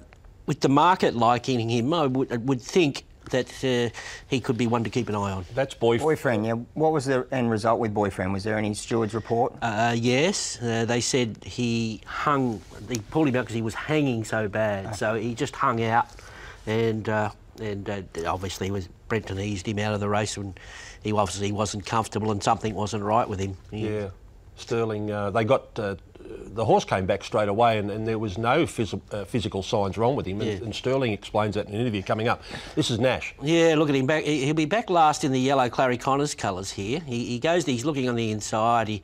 with 0.47 0.61
the 0.61 0.69
market 0.69 1.17
liking 1.17 1.69
him, 1.69 1.93
I 1.93 2.07
would, 2.07 2.33
I 2.33 2.37
would 2.37 2.61
think 2.61 3.05
that 3.31 3.49
uh, 3.64 3.95
he 4.29 4.41
could 4.41 4.57
be 4.59 4.67
one 4.67 4.85
to 4.85 4.91
keep 4.91 5.09
an 5.09 5.14
eye 5.14 5.33
on. 5.33 5.45
That's 5.55 5.75
boy. 5.75 5.99
Boyfriend, 5.99 6.45
yeah. 6.47 6.55
What 6.75 6.93
was 6.93 7.05
the 7.07 7.26
end 7.33 7.50
result 7.50 7.79
with 7.81 7.95
boyfriend? 7.95 8.33
Was 8.33 8.45
there 8.45 8.59
any 8.59 8.75
steward's 8.75 9.14
report? 9.14 9.55
Uh, 9.62 9.95
yes, 9.97 10.61
uh, 10.62 10.85
they 10.85 11.00
said 11.00 11.38
he 11.45 12.00
hung. 12.07 12.61
They 12.87 12.97
pulled 12.97 13.29
him 13.29 13.37
out 13.37 13.43
because 13.43 13.55
he 13.55 13.62
was 13.62 13.75
hanging 13.75 14.25
so 14.25 14.49
bad. 14.49 14.97
So 14.97 15.14
he 15.14 15.35
just 15.35 15.55
hung 15.57 15.83
out, 15.83 16.09
and 16.67 17.09
uh, 17.09 17.31
and 17.61 17.88
uh, 17.88 18.02
obviously 18.26 18.71
was 18.71 18.88
Brenton 19.09 19.38
eased 19.38 19.67
him 19.67 19.79
out 19.79 19.95
of 19.95 20.00
the 20.00 20.09
race 20.09 20.37
when 20.38 20.55
he 21.02 21.12
obviously 21.12 21.52
wasn't 21.52 21.85
comfortable 21.87 22.31
and 22.33 22.43
something 22.43 22.75
wasn't 22.75 23.02
right 23.02 23.29
with 23.29 23.38
him. 23.41 23.57
He- 23.71 23.88
Yeah, 23.88 24.09
Sterling. 24.57 25.11
Uh, 25.11 25.31
they 25.31 25.45
got 25.45 25.79
uh, 25.79 25.97
the 26.55 26.65
horse 26.65 26.85
came 26.85 27.07
back 27.07 27.25
straight 27.25 27.49
away, 27.49 27.79
and, 27.79 27.91
and 27.91 28.07
there 28.07 28.19
was 28.19 28.39
no 28.39 28.65
phys- 28.65 29.01
uh, 29.12 29.25
physical 29.25 29.62
signs 29.62 29.97
wrong 29.99 30.17
with 30.17 30.27
him. 30.27 30.41
And, 30.41 30.51
Yeah. 30.51 30.65
and 30.65 30.75
Sterling 30.75 31.12
explains 31.12 31.55
that 31.55 31.69
in 31.69 31.75
an 31.75 31.81
interview 31.81 32.03
coming 32.03 32.29
up. 32.29 32.43
This 32.75 32.91
is 32.91 32.99
Nash. 32.99 33.35
Yeah, 33.43 33.75
look 33.77 33.89
at 33.89 33.95
him 33.95 34.07
back. 34.07 34.25
he- 34.25 34.45
He'll 34.45 34.55
be 34.55 34.65
back 34.65 34.91
last 34.91 35.25
in 35.25 35.33
the 35.33 35.41
yellow 35.41 35.69
Clarry 35.69 35.99
Conners 36.01 36.35
colours 36.37 36.71
here. 36.71 37.01
He, 37.01 37.25
he 37.27 37.39
goes. 37.39 37.65
He's 37.67 37.85
looking 37.85 38.09
on 38.09 38.15
the 38.17 38.31
inside. 38.31 38.89
He, 38.89 39.03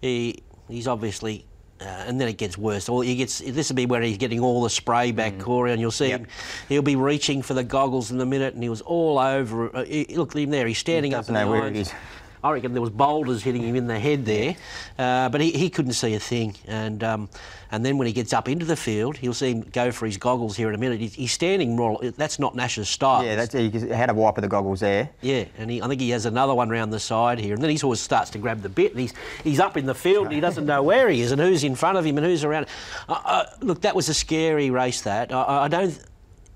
he 0.00 0.42
he's 0.68 0.86
obviously. 0.86 1.44
Uh, 1.82 1.84
and 1.84 2.20
then 2.20 2.28
it 2.28 2.36
gets 2.36 2.58
worse. 2.58 2.90
All 2.90 3.00
he 3.00 3.16
gets. 3.16 3.38
This 3.38 3.70
will 3.70 3.76
be 3.76 3.86
where 3.86 4.02
he's 4.02 4.18
getting 4.18 4.40
all 4.40 4.62
the 4.62 4.68
spray 4.68 5.12
back, 5.12 5.38
Corey, 5.38 5.72
and 5.72 5.80
you'll 5.80 5.90
see 5.90 6.08
Yep. 6.08 6.20
him. 6.20 6.26
He'll 6.68 6.82
be 6.82 6.94
reaching 6.94 7.40
for 7.40 7.54
the 7.54 7.64
goggles 7.64 8.10
in 8.10 8.20
a 8.20 8.26
minute, 8.26 8.52
and 8.52 8.62
he 8.62 8.68
was 8.68 8.82
all 8.82 9.18
over. 9.18 9.74
Uh, 9.74 9.84
he, 9.84 10.04
look 10.14 10.36
at 10.36 10.42
him 10.42 10.50
there. 10.50 10.66
He's 10.66 10.76
standing 10.76 11.14
up. 11.14 11.20
doesn't 11.20 11.34
in 11.34 11.40
know 11.40 11.46
the 11.50 11.58
where 11.58 11.68
it 11.68 11.76
is. 11.76 11.90
I 12.42 12.52
reckon 12.52 12.72
there 12.72 12.80
was 12.80 12.90
boulders 12.90 13.42
hitting 13.42 13.62
him 13.62 13.76
in 13.76 13.86
the 13.86 13.98
head 13.98 14.24
there, 14.24 14.56
uh, 14.98 15.28
but 15.28 15.40
he, 15.40 15.50
he 15.52 15.68
couldn't 15.70 15.92
see 15.92 16.14
a 16.14 16.20
thing. 16.20 16.54
And 16.66 17.04
um, 17.04 17.28
and 17.70 17.84
then 17.84 17.98
when 17.98 18.06
he 18.06 18.12
gets 18.12 18.32
up 18.32 18.48
into 18.48 18.64
the 18.64 18.76
field, 18.76 19.16
he'll 19.18 19.34
see 19.34 19.52
him 19.52 19.60
go 19.60 19.92
for 19.92 20.06
his 20.06 20.16
goggles 20.16 20.56
here 20.56 20.68
in 20.68 20.74
a 20.74 20.78
minute. 20.78 21.00
He's, 21.00 21.14
he's 21.14 21.32
standing 21.32 21.76
more. 21.76 22.00
That's 22.16 22.38
not 22.38 22.56
Nash's 22.56 22.88
style. 22.88 23.24
Yeah, 23.24 23.36
that's, 23.36 23.52
he 23.54 23.70
had 23.70 24.10
a 24.10 24.14
wipe 24.14 24.38
of 24.38 24.42
the 24.42 24.48
goggles 24.48 24.80
there. 24.80 25.10
Yeah, 25.20 25.44
and 25.58 25.70
he, 25.70 25.82
I 25.82 25.86
think 25.88 26.00
he 26.00 26.10
has 26.10 26.26
another 26.26 26.54
one 26.54 26.68
round 26.70 26.92
the 26.92 26.98
side 27.00 27.38
here, 27.38 27.54
and 27.54 27.62
then 27.62 27.70
his 27.70 27.82
horse 27.82 28.00
starts 28.00 28.30
to 28.30 28.38
grab 28.38 28.62
the 28.62 28.68
bit, 28.68 28.92
and 28.92 29.00
he's 29.00 29.14
he's 29.44 29.60
up 29.60 29.76
in 29.76 29.86
the 29.86 29.94
field, 29.94 30.26
and 30.26 30.34
he 30.34 30.40
doesn't 30.40 30.66
know 30.66 30.82
where 30.82 31.08
he 31.08 31.20
is, 31.20 31.32
and 31.32 31.40
who's 31.40 31.62
in 31.62 31.74
front 31.74 31.98
of 31.98 32.04
him, 32.04 32.16
and 32.18 32.26
who's 32.26 32.42
around. 32.44 32.66
Uh, 33.08 33.20
uh, 33.24 33.44
look, 33.60 33.82
that 33.82 33.94
was 33.94 34.08
a 34.08 34.14
scary 34.14 34.70
race. 34.70 35.02
That 35.02 35.32
I- 35.32 35.64
I 35.64 35.68
don't. 35.68 35.98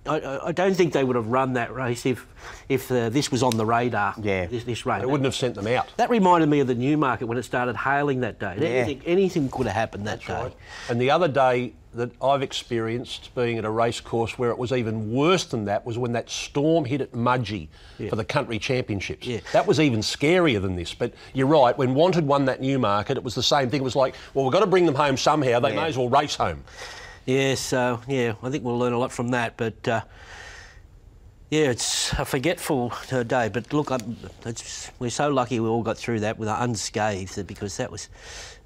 I, 0.07 0.49
I 0.49 0.53
don't 0.53 0.75
think 0.75 0.93
they 0.93 1.05
would 1.05 1.17
have 1.17 1.29
run 1.29 1.55
that 1.55 1.75
race 1.75 2.05
if 2.05 2.27
if 2.69 2.91
uh, 2.93 3.09
this 3.09 3.31
was 3.31 3.43
on 3.43 3.57
the 3.57 3.65
radar. 3.65 4.15
Yeah. 4.21 4.47
this, 4.47 4.65
this 4.65 4.85
rain. 4.87 5.01
They 5.01 5.07
wouldn't 5.07 5.25
have 5.25 5.35
sent 5.35 5.55
them 5.55 5.67
out. 5.67 5.89
That 5.97 6.11
reminded 6.11 6.49
me 6.49 6.61
of 6.61 6.67
the 6.67 6.75
Newmarket 6.75 7.27
when 7.27 7.39
it 7.39 7.43
started 7.45 7.77
hailing 7.77 8.21
that 8.21 8.39
day. 8.39 8.57
Yeah. 8.59 8.69
Anything, 8.69 9.03
anything 9.07 9.49
could 9.49 9.67
have 9.67 9.75
happened 9.75 10.07
that 10.07 10.21
day. 10.25 10.53
And 10.91 11.01
the 11.01 11.11
other 11.11 11.29
day 11.29 11.73
that 11.95 12.11
I've 12.21 12.43
experienced 12.43 13.33
being 13.37 13.57
at 13.57 13.65
a 13.65 13.71
race 13.71 14.01
course 14.01 14.37
where 14.37 14.51
it 14.51 14.59
was 14.59 14.73
even 14.73 15.13
worse 15.13 15.45
than 15.45 15.65
that 15.67 15.87
was 15.87 15.97
when 15.97 16.13
that 16.13 16.29
storm 16.29 16.85
hit 16.85 17.01
at 17.01 17.13
Mudgee 17.13 17.69
for 18.11 18.17
the 18.17 18.25
country 18.25 18.59
championships. 18.59 19.27
Yeah. 19.27 19.41
That 19.53 19.67
was 19.67 19.79
even 19.79 20.01
scarier 20.01 20.61
than 20.61 20.75
this. 20.77 20.93
But 20.93 21.15
you're 21.35 21.47
right, 21.47 21.77
when 21.79 21.95
Wanted 21.95 22.27
won 22.27 22.47
that 22.47 22.61
Newmarket, 22.61 23.17
it 23.17 23.23
was 23.23 23.35
the 23.37 23.43
same 23.45 23.71
thing. 23.71 23.81
It 23.81 23.85
was 23.85 23.97
like, 23.97 24.17
well, 24.35 24.45
we've 24.45 24.53
got 24.53 24.61
to 24.61 24.67
bring 24.67 24.87
them 24.87 24.97
home 24.97 25.17
somehow. 25.17 25.61
They 25.61 25.71
Yeah. 25.71 25.83
may 25.83 25.87
as 25.89 25.97
well 25.97 26.09
race 26.09 26.35
home. 26.35 26.65
Yeah, 27.27 27.55
so 27.55 28.01
yeah, 28.07 28.35
I 28.43 28.51
think 28.51 28.65
we'll 28.65 28.79
learn 28.79 28.93
a 28.93 28.99
lot 28.99 29.13
from 29.13 29.29
that. 29.29 29.57
But 29.57 29.89
uh, 29.89 30.03
Yeah, 31.51 31.71
it's 31.71 32.13
a 32.15 32.25
forgetful 32.25 32.93
uh, 33.13 33.23
day, 33.23 33.49
but 33.49 33.73
look, 33.73 33.91
I'm, 33.91 34.17
it's, 34.45 34.91
we're 34.99 35.11
so 35.11 35.29
lucky 35.29 35.61
we 35.61 35.69
all 35.69 35.83
got 35.83 35.97
through 35.97 36.21
that 36.21 36.39
with 36.39 36.49
unscathed 36.49 37.47
because 37.47 37.77
that 37.77 37.91
was. 37.91 38.09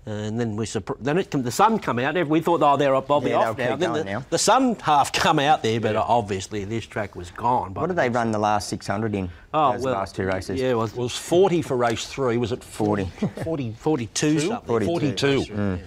Uh, 0.06 0.10
and 0.12 0.40
then 0.40 0.56
we 0.56 0.64
surpr- 0.64 0.96
then 1.00 1.18
it 1.18 1.30
come, 1.30 1.42
the 1.42 1.50
sun 1.50 1.78
come 1.78 1.98
out. 1.98 2.14
We 2.28 2.40
thought, 2.40 2.62
oh, 2.62 2.78
they're 2.78 2.94
up, 2.94 3.10
I'll 3.10 3.20
be 3.20 3.30
Yeah, 3.30 3.50
off 3.50 3.56
they'll 3.58 3.66
now. 3.66 3.72
keep 3.76 3.80
Then 3.80 3.92
the, 3.92 4.04
now. 4.04 4.24
the 4.30 4.38
sun 4.38 4.74
half 4.76 5.12
come 5.12 5.38
out 5.38 5.62
there, 5.62 5.80
but 5.80 5.96
obviously 5.96 6.64
this 6.64 6.86
track 6.86 7.14
was 7.14 7.30
gone. 7.30 7.74
by 7.74 7.82
What 7.82 7.88
did 7.88 7.96
the 7.96 8.02
they 8.02 8.08
run 8.08 8.32
the 8.32 8.38
last 8.38 8.68
600 8.70 9.14
in? 9.14 9.28
Oh, 9.52 9.72
those 9.72 9.82
well, 9.82 9.94
last 9.94 10.14
two 10.16 10.24
races? 10.24 10.58
Yeah, 10.58 10.74
well, 10.74 10.86
It 10.86 10.96
was 10.96 11.14
40 11.14 11.60
for 11.60 11.76
race 11.76 12.06
three. 12.06 12.38
Was 12.38 12.52
it 12.52 12.64
40. 12.64 13.04
40 13.44 13.72
42 13.72 14.40
something. 14.40 14.66
42. 14.86 15.44
42. 15.44 15.78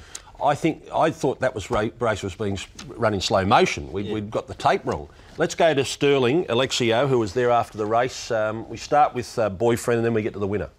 I 0.42 0.56
think 0.56 0.84
I 0.94 1.12
thought 1.12 1.40
that 1.42 1.54
was 1.54 1.70
ra- 1.70 1.90
race 2.00 2.24
was 2.24 2.36
being 2.36 2.58
run 2.88 3.14
in 3.14 3.22
slow 3.22 3.46
motion. 3.46 3.92
We'd, 3.92 4.12
we'd 4.12 4.32
got 4.32 4.48
the 4.48 4.56
tape 4.56 4.82
wrong. 4.86 5.08
Let's 5.38 5.56
go 5.56 5.74
to 5.74 5.86
Sterling 5.86 6.46
Alexiou, 6.46 7.08
who 7.08 7.20
was 7.20 7.34
there 7.34 7.52
after 7.52 7.78
the 7.78 7.86
race. 7.86 8.32
Um, 8.32 8.68
we 8.70 8.78
start 8.78 9.14
with 9.14 9.38
uh, 9.40 9.50
boyfriend, 9.50 10.00
and 10.00 10.06
then 10.06 10.14
we 10.14 10.22
get 10.22 10.34
to 10.34 10.40
the 10.40 10.48
winner. 10.48 10.70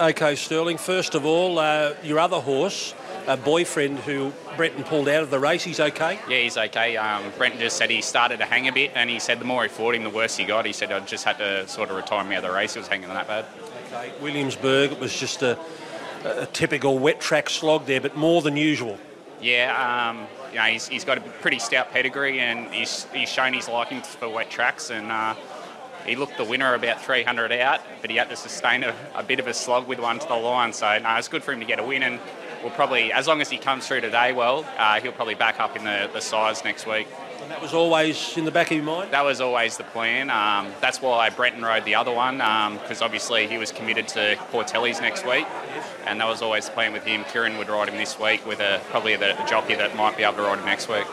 Okay, 0.00 0.36
Sterling. 0.36 0.78
First 0.78 1.14
of 1.14 1.26
all, 1.26 1.58
uh, 1.58 1.94
your 2.02 2.18
other 2.18 2.40
horse, 2.40 2.94
a 3.26 3.36
boyfriend 3.36 3.98
who 3.98 4.32
Brenton 4.56 4.84
pulled 4.84 5.06
out 5.08 5.22
of 5.22 5.30
the 5.30 5.38
race. 5.38 5.62
He's 5.62 5.80
okay. 5.80 6.18
Yeah, 6.28 6.38
he's 6.38 6.56
okay. 6.56 6.96
Um, 6.96 7.22
Brenton 7.36 7.60
just 7.60 7.76
said 7.76 7.90
he 7.90 8.00
started 8.00 8.38
to 8.38 8.46
hang 8.46 8.68
a 8.68 8.72
bit, 8.72 8.92
and 8.94 9.10
he 9.10 9.18
said 9.18 9.38
the 9.38 9.44
more 9.44 9.62
he 9.64 9.68
fought 9.68 9.94
him, 9.94 10.02
the 10.02 10.10
worse 10.10 10.36
he 10.36 10.44
got. 10.44 10.64
He 10.64 10.72
said 10.72 10.90
I 10.92 11.00
just 11.00 11.24
had 11.24 11.36
to 11.38 11.68
sort 11.68 11.90
of 11.90 11.96
retire 11.96 12.24
me 12.24 12.36
out 12.36 12.44
of 12.44 12.50
the 12.50 12.56
race. 12.56 12.72
He 12.72 12.78
was 12.78 12.88
hanging 12.88 13.10
on 13.10 13.14
that 13.14 13.28
bad. 13.28 13.44
Okay. 13.88 14.12
Williamsburg. 14.22 14.92
It 14.92 14.98
was 15.00 15.14
just 15.18 15.42
a, 15.42 15.58
a 16.24 16.46
typical 16.46 16.98
wet 16.98 17.20
track 17.20 17.50
slog 17.50 17.86
there, 17.86 18.00
but 18.00 18.16
more 18.16 18.42
than 18.42 18.56
usual. 18.56 18.98
Yeah, 19.40 20.10
um, 20.10 20.26
you 20.50 20.58
know, 20.58 20.64
he's, 20.64 20.86
he's 20.86 21.04
got 21.04 21.18
a 21.18 21.20
pretty 21.20 21.58
stout 21.58 21.90
pedigree, 21.90 22.40
and 22.40 22.72
he's, 22.72 23.06
he's 23.12 23.28
shown 23.28 23.52
his 23.52 23.68
liking 23.68 24.02
for 24.02 24.28
wet 24.28 24.50
tracks. 24.50 24.90
And 24.90 25.10
uh, 25.10 25.34
he 26.06 26.16
looked 26.16 26.36
the 26.36 26.44
winner 26.44 26.74
about 26.74 27.02
300 27.02 27.52
out, 27.52 27.80
but 28.00 28.10
he 28.10 28.16
had 28.16 28.28
to 28.30 28.36
sustain 28.36 28.84
a, 28.84 28.94
a 29.14 29.22
bit 29.22 29.40
of 29.40 29.46
a 29.46 29.54
slog 29.54 29.88
with 29.88 29.98
one 29.98 30.18
to 30.18 30.28
the 30.28 30.36
line. 30.36 30.72
So 30.72 30.98
no, 30.98 31.16
it's 31.16 31.28
good 31.28 31.42
for 31.42 31.52
him 31.52 31.60
to 31.60 31.66
get 31.66 31.80
a 31.80 31.84
win, 31.84 32.02
and 32.02 32.20
we'll 32.62 32.72
probably, 32.72 33.12
as 33.12 33.26
long 33.26 33.40
as 33.40 33.50
he 33.50 33.58
comes 33.58 33.86
through 33.86 34.02
today 34.02 34.32
well, 34.32 34.64
uh, 34.78 35.00
he'll 35.00 35.12
probably 35.12 35.34
back 35.34 35.58
up 35.58 35.76
in 35.76 35.84
the, 35.84 36.08
the 36.12 36.20
Sires' 36.20 36.64
next 36.64 36.86
week. 36.86 37.08
And 37.42 37.50
that 37.50 37.60
was 37.60 37.74
always 37.74 38.36
in 38.36 38.44
the 38.44 38.52
back 38.52 38.70
of 38.70 38.76
your 38.76 38.86
mind. 38.86 39.10
That 39.10 39.24
was 39.24 39.40
always 39.40 39.76
the 39.76 39.82
plan. 39.82 40.30
Um, 40.30 40.72
that's 40.80 41.02
why 41.02 41.28
Brenton 41.28 41.62
rode 41.62 41.84
the 41.84 41.96
other 41.96 42.12
one, 42.12 42.36
because 42.78 43.02
obviously 43.02 43.48
he 43.48 43.58
was 43.58 43.72
committed 43.72 44.06
to 44.08 44.36
Portelli's 44.52 45.00
next 45.00 45.26
week, 45.26 45.44
and 46.06 46.20
that 46.20 46.28
was 46.28 46.40
always 46.40 46.66
the 46.66 46.72
plan 46.72 46.92
with 46.92 47.02
him. 47.02 47.24
Kieran 47.24 47.58
would 47.58 47.68
ride 47.68 47.88
him 47.88 47.96
this 47.96 48.16
week 48.16 48.46
with 48.46 48.60
a 48.60 48.80
probably 48.90 49.16
the, 49.16 49.42
a 49.44 49.48
jockey 49.48 49.74
that 49.74 49.96
might 49.96 50.16
be 50.16 50.22
able 50.22 50.36
to 50.36 50.42
ride 50.42 50.60
him 50.60 50.66
next 50.66 50.88
week. 50.88 51.04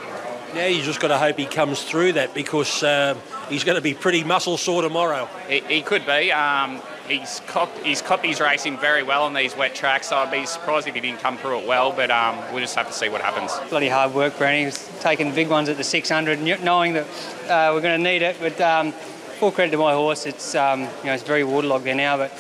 Now 0.53 0.67
you 0.67 0.83
just 0.83 0.99
got 0.99 1.07
to 1.07 1.17
hope 1.17 1.35
he 1.37 1.45
comes 1.47 1.83
through 1.83 2.13
that 2.13 2.35
because 2.35 2.83
um, 2.83 3.17
he's 3.49 3.63
going 3.63 3.77
to 3.77 3.81
be 3.81 3.95
pretty 3.95 4.23
muscle 4.23 4.57
sore 4.57 4.83
tomorrow. 4.83 5.27
He, 5.47 5.61
he 5.61 5.81
could 5.81 6.05
be. 6.05 6.31
Um, 6.31 6.79
he's 7.09 7.41
copped, 7.47 7.77
he's 7.79 8.01
copped 8.01 8.25
his 8.25 8.39
racing 8.39 8.77
very 8.77 9.03
well 9.03 9.23
on 9.23 9.33
these 9.33 9.55
wet 9.55 9.75
tracks, 9.75 10.07
so 10.09 10.17
I'd 10.17 10.31
be 10.31 10.45
surprised 10.45 10.87
if 10.87 10.95
he 10.95 11.01
didn't 11.01 11.19
come 11.19 11.37
through 11.37 11.59
it 11.59 11.67
well. 11.67 11.91
But 11.91 12.11
um, 12.11 12.37
we'll 12.51 12.61
just 12.61 12.75
have 12.75 12.87
to 12.87 12.93
see 12.93 13.09
what 13.09 13.21
happens. 13.21 13.51
bloody 13.69 13.89
hard 13.89 14.13
work, 14.13 14.37
Brownie. 14.37 14.59
He 14.59 14.65
was 14.65 14.89
taking 15.01 15.33
big 15.33 15.49
ones 15.49 15.69
at 15.69 15.77
the 15.77 15.83
600, 15.83 16.39
kn- 16.39 16.63
knowing 16.63 16.93
that 16.93 17.05
uh, 17.49 17.71
we're 17.73 17.81
going 17.81 17.97
to 17.97 18.03
need 18.03 18.21
it. 18.21 18.37
But 18.39 18.59
um, 18.61 18.93
full 19.39 19.51
credit 19.51 19.71
to 19.71 19.77
my 19.77 19.93
horse. 19.93 20.25
It's 20.25 20.53
um, 20.55 20.81
you 20.81 21.05
know 21.05 21.13
it's 21.13 21.23
very 21.23 21.43
waterlogged 21.43 21.85
there 21.85 21.95
now, 21.95 22.17
but 22.17 22.31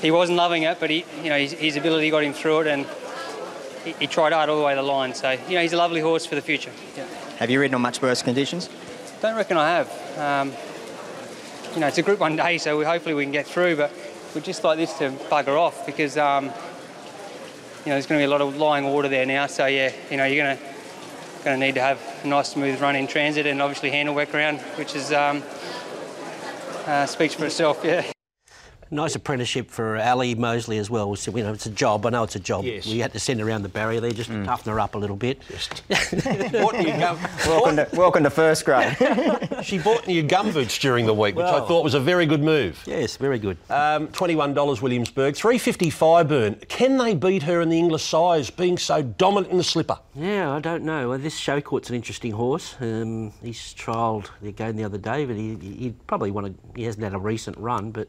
he 0.00 0.10
wasn't 0.10 0.36
loving 0.36 0.64
it. 0.64 0.78
But 0.78 0.90
he, 0.90 1.04
you 1.22 1.30
know, 1.30 1.38
his, 1.38 1.52
his 1.52 1.76
ability 1.76 2.10
got 2.10 2.24
him 2.24 2.32
through 2.32 2.60
it, 2.60 2.66
and 2.68 2.86
he, 3.84 3.92
he 3.92 4.06
tried 4.06 4.32
hard 4.32 4.48
all 4.48 4.58
the 4.58 4.64
way 4.64 4.74
to 4.74 4.80
the 4.80 4.86
line. 4.86 5.14
So 5.14 5.30
you 5.30 5.54
know, 5.54 5.62
he's 5.62 5.72
a 5.72 5.78
lovely 5.78 6.00
horse 6.00 6.26
for 6.26 6.34
the 6.34 6.42
future. 6.42 6.72
Yeah. 6.96 7.06
Have 7.38 7.50
you 7.50 7.58
ridden 7.60 7.74
on 7.74 7.80
much 7.80 8.00
worse 8.02 8.22
conditions? 8.22 8.68
Don't 9.20 9.36
reckon 9.36 9.56
I 9.56 9.68
have. 9.68 10.18
Um, 10.18 10.52
you 11.74 11.80
know, 11.80 11.86
it's 11.86 11.98
a 11.98 12.02
Group 12.02 12.20
One 12.20 12.36
day, 12.36 12.58
so 12.58 12.76
we, 12.76 12.84
hopefully 12.84 13.14
we 13.14 13.24
can 13.24 13.32
get 13.32 13.46
through. 13.46 13.76
But 13.76 13.92
we'd 14.34 14.44
just 14.44 14.64
like 14.64 14.78
this 14.78 14.96
to 14.98 15.10
bugger 15.10 15.58
off 15.58 15.84
because 15.86 16.16
um, 16.16 16.44
you 16.44 16.50
know 16.50 17.94
there's 17.94 18.06
going 18.06 18.18
to 18.18 18.22
be 18.22 18.24
a 18.24 18.30
lot 18.30 18.40
of 18.40 18.56
lying 18.56 18.84
water 18.84 19.08
there 19.08 19.26
now. 19.26 19.46
So 19.46 19.66
yeah, 19.66 19.92
you 20.10 20.16
know 20.16 20.24
you're 20.24 20.44
going 20.44 20.56
to 20.56 20.64
going 21.44 21.58
to 21.58 21.66
need 21.66 21.74
to 21.74 21.80
have 21.80 22.00
a 22.22 22.26
nice 22.26 22.50
smooth 22.50 22.80
run 22.80 22.94
in 22.94 23.06
transit 23.06 23.46
and 23.46 23.60
obviously 23.60 23.90
handle 23.90 24.14
work 24.14 24.32
around, 24.32 24.60
which 24.76 24.94
is 24.94 25.12
um, 25.12 25.42
uh, 26.86 27.06
speaks 27.06 27.34
for 27.34 27.46
itself. 27.46 27.80
Yeah. 27.84 28.11
Nice 28.92 29.14
apprenticeship 29.14 29.70
for 29.70 29.96
Ali 29.96 30.34
Mosley 30.34 30.76
as 30.76 30.90
well. 30.90 31.16
So, 31.16 31.34
you 31.34 31.42
know, 31.42 31.54
it's 31.54 31.64
a 31.64 31.70
job. 31.70 32.04
I 32.04 32.10
know 32.10 32.24
it's 32.24 32.36
a 32.36 32.40
job. 32.40 32.66
Yes. 32.66 32.86
We 32.86 32.98
had 32.98 33.10
to 33.14 33.18
send 33.18 33.40
her 33.40 33.48
around 33.48 33.62
the 33.62 33.70
barrier 33.70 34.00
there 34.00 34.10
just 34.10 34.28
to 34.28 34.44
toughen 34.44 34.70
her 34.70 34.78
up 34.78 34.94
a 34.94 34.98
little 34.98 35.16
bit. 35.16 35.40
Bought 35.88 36.74
new 36.76 36.84
gum- 36.98 37.18
Welcome 37.46 37.76
to, 37.76 37.88
welcome 37.94 38.22
to 38.24 38.28
first 38.28 38.66
grade. 38.66 38.94
she 39.62 39.78
bought 39.78 40.06
new 40.06 40.22
gum 40.22 40.52
boots 40.52 40.78
during 40.78 41.06
the 41.06 41.14
week, 41.14 41.36
which 41.36 41.46
I 41.46 41.60
thought 41.66 41.82
was 41.82 41.94
a 41.94 42.00
very 42.00 42.26
good 42.26 42.42
move. 42.42 42.82
yes, 42.84 43.16
very 43.16 43.38
good. 43.38 43.56
Um, 43.70 44.08
$21 44.08 44.82
Williamsburg, 44.82 45.36
350 45.36 46.24
burn. 46.24 46.54
Can 46.68 46.98
they 46.98 47.14
beat 47.14 47.44
her 47.44 47.62
in 47.62 47.70
the 47.70 47.78
English 47.78 48.02
size, 48.04 48.50
being 48.50 48.76
so 48.76 49.00
dominant 49.02 49.50
in 49.52 49.56
the 49.56 49.64
slipper? 49.64 49.98
Yeah, 50.14 50.52
I 50.52 50.60
don't 50.60 50.84
know. 50.84 51.08
Well, 51.08 51.18
this 51.18 51.40
Showcourt's 51.40 51.88
an 51.88 51.96
interesting 51.96 52.32
horse. 52.32 52.76
Um, 52.78 53.32
he's 53.42 53.72
trialled 53.72 54.28
again 54.44 54.76
the 54.76 54.84
other 54.84 54.98
day, 54.98 55.24
but 55.24 55.36
he, 55.36 55.54
he'd 55.54 56.06
probably 56.06 56.30
want 56.30 56.48
to. 56.48 56.54
He 56.76 56.84
hasn't 56.84 57.02
had 57.02 57.14
a 57.14 57.18
recent 57.18 57.56
run, 57.56 57.90
but 57.90 58.08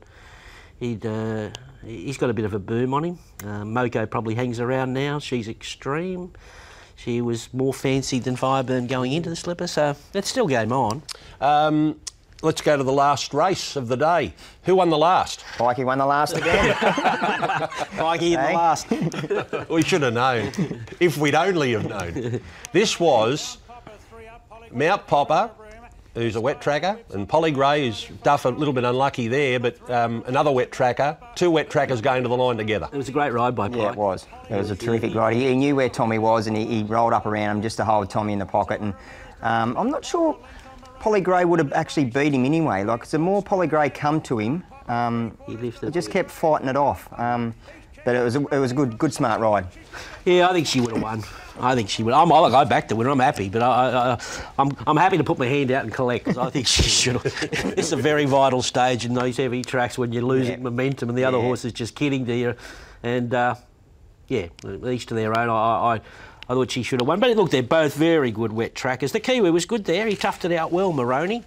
he'd 0.84 1.06
uh, 1.06 1.50
he's 1.86 2.18
got 2.18 2.30
a 2.30 2.34
bit 2.34 2.46
of 2.46 2.54
a 2.54 2.60
boom 2.60 2.94
on 2.94 3.04
him. 3.06 3.20
Uh, 3.42 3.64
Moko 3.64 4.10
probably 4.10 4.36
hangs 4.36 4.60
around 4.60 4.94
now. 4.94 5.20
She's 5.20 5.48
extreme. 5.48 6.32
She 6.96 7.22
was 7.22 7.52
more 7.54 7.74
fancied 7.74 8.24
than 8.24 8.36
Fireburn 8.36 8.88
going 8.88 9.14
into 9.14 9.30
the 9.30 9.36
slipper, 9.36 9.68
so 9.68 9.96
it's 10.14 10.30
still 10.30 10.48
game 10.48 10.72
on. 10.72 11.02
Um, 11.42 12.00
let's 12.42 12.62
go 12.62 12.78
to 12.78 12.84
the 12.84 12.94
last 12.94 13.34
race 13.34 13.76
of 13.76 13.88
the 13.88 13.98
day. 13.98 14.34
Who 14.64 14.76
won 14.76 14.90
the 14.90 14.98
last? 14.98 15.44
Pikey 15.58 15.86
won 15.86 15.98
the 15.98 16.06
last 16.06 16.38
again. 16.38 16.76
Mikey 17.98 18.34
in 18.36 18.42
the 18.42 18.52
last. 18.54 18.88
We 19.70 19.82
should 19.82 20.04
have 20.04 20.14
known, 20.14 20.52
if 21.00 21.18
we'd 21.18 21.36
only 21.36 21.72
have 21.72 21.88
known. 21.88 22.42
This 22.72 23.00
was 23.00 23.58
Mount 24.72 25.08
Popa, 25.08 25.52
who's 26.16 26.36
a 26.36 26.42
wet 26.42 26.62
tracker, 26.62 27.00
and 27.12 27.28
Polly 27.28 27.52
Gray, 27.52 27.88
who's 27.88 28.08
Duff 28.22 28.46
a 28.46 28.50
little 28.50 28.74
bit 28.74 28.84
unlucky 28.84 29.28
there, 29.28 29.60
but 29.60 29.90
um, 29.90 30.24
another 30.28 30.52
wet 30.52 30.72
tracker. 30.72 31.18
Two 31.36 31.50
wet 31.50 31.70
trackers 31.70 32.02
going 32.02 32.24
to 32.24 32.30
the 32.30 32.38
line 32.38 32.58
together. 32.58 32.88
It 32.92 32.98
was 32.98 33.10
a 33.10 33.12
great 33.12 33.34
ride 33.34 33.56
by 33.56 33.68
Pike. 33.70 33.78
Yeah, 33.78 33.92
it 33.92 33.96
was. 33.96 34.28
It 34.50 34.56
was 34.56 34.70
a 34.70 34.76
terrific 34.76 35.16
ride. 35.16 35.36
He, 35.36 35.48
he 35.48 35.56
knew 35.56 35.76
where 35.76 35.90
Tommy 35.90 36.20
was 36.20 36.48
and 36.48 36.56
he, 36.56 36.66
he 36.66 36.84
rolled 36.84 37.14
up 37.14 37.26
around 37.26 37.58
him 37.58 37.62
just 37.62 37.78
to 37.78 37.86
hold 37.86 38.10
Tommy 38.10 38.34
in 38.34 38.40
the 38.40 38.46
pocket. 38.46 38.82
And 38.82 38.94
um, 39.42 39.76
I'm 39.78 39.90
not 39.90 40.06
sure 40.06 40.38
Polly 41.00 41.22
Gray 41.22 41.46
would 41.46 41.60
have 41.60 41.74
actually 41.74 42.06
beat 42.06 42.34
him 42.34 42.46
anyway. 42.46 42.84
Like, 42.84 43.06
the 43.08 43.20
more 43.20 43.42
Polly 43.42 43.68
Gray 43.68 43.90
come 43.90 44.22
to 44.22 44.40
him, 44.40 44.64
um, 44.88 45.38
He 45.48 45.56
he 45.56 45.90
just 45.90 46.12
kept 46.12 46.30
fighting 46.30 46.68
it 46.68 46.76
off. 46.76 47.08
Um, 47.20 47.56
but 48.06 48.16
it 48.16 48.24
was 48.24 48.36
a, 48.36 48.46
it 48.48 48.60
was 48.60 48.72
a 48.72 48.76
good 48.76 48.98
good 48.98 49.14
smart 49.14 49.40
ride. 49.42 49.68
Yeah, 50.26 50.50
I 50.50 50.54
think 50.54 50.68
she 50.68 50.80
would 50.82 50.92
have 50.94 51.02
won. 51.02 51.24
I 51.60 51.76
think 51.76 51.90
she 51.90 52.02
would. 52.02 52.14
I'm, 52.14 52.32
I 52.32 52.38
I 52.38 52.64
backed 52.64 52.90
the 52.90 52.96
winner. 52.96 53.10
I'm 53.12 53.20
happy, 53.20 53.48
but 53.50 53.62
I, 53.62 53.68
I, 53.68 54.12
I, 54.14 54.20
I'm, 54.58 54.72
I'm 54.88 54.98
happy 54.98 55.18
to 55.18 55.24
put 55.24 55.38
my 55.38 55.46
hand 55.46 55.70
out 55.72 55.84
and 55.84 55.94
collect 55.94 56.26
because 56.26 56.38
I 56.38 56.50
think 56.50 56.66
she 56.68 56.82
should 57.02 57.22
it's 57.26 57.92
a 57.92 57.96
very 57.98 58.26
vital 58.26 58.62
stage 58.62 59.06
in 59.06 59.14
those 59.14 59.38
heavy 59.38 59.62
tracks 59.64 59.98
when 59.98 60.12
you're 60.12 60.24
losing 60.24 60.58
Yeah. 60.58 60.64
momentum 60.64 61.10
and 61.10 61.18
the 61.18 61.26
other 61.26 61.38
Yeah. 61.38 61.44
horse 61.44 61.66
is 61.66 61.74
just 61.74 61.94
kidding 61.96 62.26
to 62.26 62.36
you. 62.36 62.56
And 63.04 63.34
uh, 63.34 63.56
yeah, 64.28 64.48
each 64.88 65.06
to 65.08 65.14
their 65.14 65.38
own. 65.38 65.50
I, 65.50 65.54
I, 65.54 66.02
I 66.50 66.54
thought 66.54 66.72
she 66.72 66.84
should 66.84 67.02
have 67.02 67.08
won. 67.08 67.20
But 67.20 67.36
look, 67.38 67.52
they're 67.52 67.62
both 67.64 67.94
very 67.94 68.32
good 68.32 68.52
wet 68.52 68.74
trackers. 68.76 69.12
The 69.12 69.20
Kiwi 69.20 69.52
was 69.52 69.66
good 69.66 69.86
there. 69.86 70.08
He 70.08 70.16
toughed 70.16 70.46
it 70.46 70.52
out 70.54 70.72
well, 70.72 70.92
Maroney. 70.92 71.44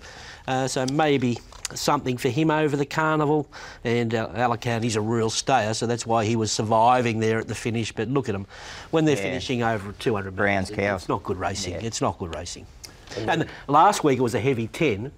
Uh, 0.49 0.69
so 0.69 0.87
maybe 0.93 1.39
something 1.75 2.17
for 2.17 2.29
him 2.29 2.51
over 2.51 2.77
the 2.77 2.87
carnival. 2.87 3.49
And 3.85 4.15
uh, 4.15 4.29
Alicante's 4.35 4.97
a 4.97 5.01
real 5.01 5.31
stayer, 5.31 5.75
so 5.75 5.87
that's 5.87 6.07
why 6.07 6.25
he 6.25 6.37
was 6.37 6.53
surviving 6.53 7.19
there 7.19 7.39
at 7.39 7.49
the 7.49 7.55
finish. 7.55 7.93
But 7.93 8.09
look 8.09 8.29
at 8.29 8.33
them. 8.33 8.47
When 8.91 9.05
they're 9.05 9.17
Yeah. 9.17 9.23
finishing 9.23 9.63
over 9.63 9.93
200 9.93 10.37
Brown's 10.37 10.71
metres, 10.71 10.79
it- 10.79 10.83
cows. 10.89 11.01
it's 11.03 11.09
not 11.09 11.23
good 11.25 11.39
racing. 11.39 11.73
Yeah. 11.75 11.81
It's 11.83 12.01
not 12.01 12.19
good 12.19 12.35
racing. 12.35 12.67
And 13.17 13.47
last 13.67 14.05
week 14.05 14.19
it 14.19 14.23
was 14.23 14.35
a 14.35 14.41
heavy 14.41 14.67
10. 14.69 15.11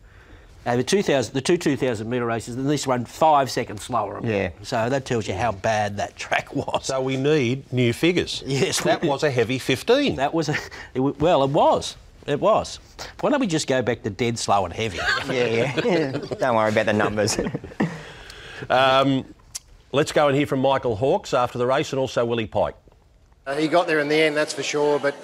Over 0.66 0.82
2000, 0.82 1.32
the 1.32 1.40
two 1.40 1.56
2,000 1.56 2.10
metre 2.10 2.26
races, 2.26 2.56
and 2.56 2.68
this 2.68 2.86
run 2.86 3.06
five 3.06 3.50
seconds 3.50 3.82
slower. 3.84 4.20
Yeah. 4.22 4.50
So 4.62 4.88
that 4.90 5.06
tells 5.06 5.26
you 5.26 5.32
how 5.34 5.52
bad 5.52 5.96
that 5.96 6.14
track 6.16 6.54
was. 6.54 6.84
So 6.86 7.00
we 7.00 7.16
need 7.16 7.72
new 7.72 7.92
figures. 7.94 8.42
Yes, 8.46 8.80
That 8.82 9.02
was 9.02 9.22
a 9.22 9.30
heavy 9.30 9.58
15. 9.58 10.16
That 10.16 10.34
was 10.34 10.48
a, 10.50 10.56
it, 10.94 11.00
well, 11.00 11.42
it 11.42 11.50
was. 11.50 11.96
It 12.28 12.40
was. 12.40 12.78
Why 13.20 13.30
don't 13.30 13.40
we 13.40 13.46
just 13.46 13.66
go 13.66 13.80
back 13.80 14.02
to 14.02 14.10
dead 14.10 14.38
slow 14.38 14.66
and 14.66 14.74
heavy? 14.74 14.98
Yeah, 15.32 15.72
yeah. 15.84 16.12
Don't 16.38 16.54
worry 16.54 16.70
about 16.70 16.86
the 16.86 16.92
numbers. 16.92 17.38
Um, 18.68 19.24
let's 19.92 20.10
go 20.10 20.26
and 20.26 20.36
hear 20.36 20.44
from 20.44 20.58
Michael 20.58 20.96
Hawkes 20.96 21.32
after 21.32 21.58
the 21.58 21.66
race 21.66 21.92
and 21.92 22.00
also 22.00 22.24
Willie 22.24 22.48
Pike. 22.48 22.74
Uh, 23.46 23.54
he 23.54 23.68
got 23.68 23.86
there 23.86 24.00
in 24.00 24.08
the 24.08 24.16
end, 24.16 24.36
that's 24.36 24.52
for 24.52 24.64
sure. 24.64 24.98
But 24.98 25.14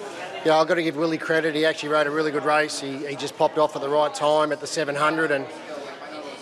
yeah, 0.45 0.57
I've 0.57 0.69
got 0.69 0.75
to 0.75 0.83
give 0.83 0.95
Willie 0.95 1.17
credit. 1.17 1.53
He 1.53 1.65
actually 1.65 1.89
rode 1.89 2.07
a 2.07 2.11
really 2.11 2.31
good 2.31 2.45
race. 2.45 2.79
He, 2.79 3.05
he 3.05 3.17
just 3.17 3.37
popped 3.37 3.57
off 3.57 3.75
at 3.75 3.81
the 3.81 3.89
right 3.89 4.13
time 4.15 4.53
at 4.53 4.61
the 4.61 4.67
700, 4.67 5.31
and 5.31 5.45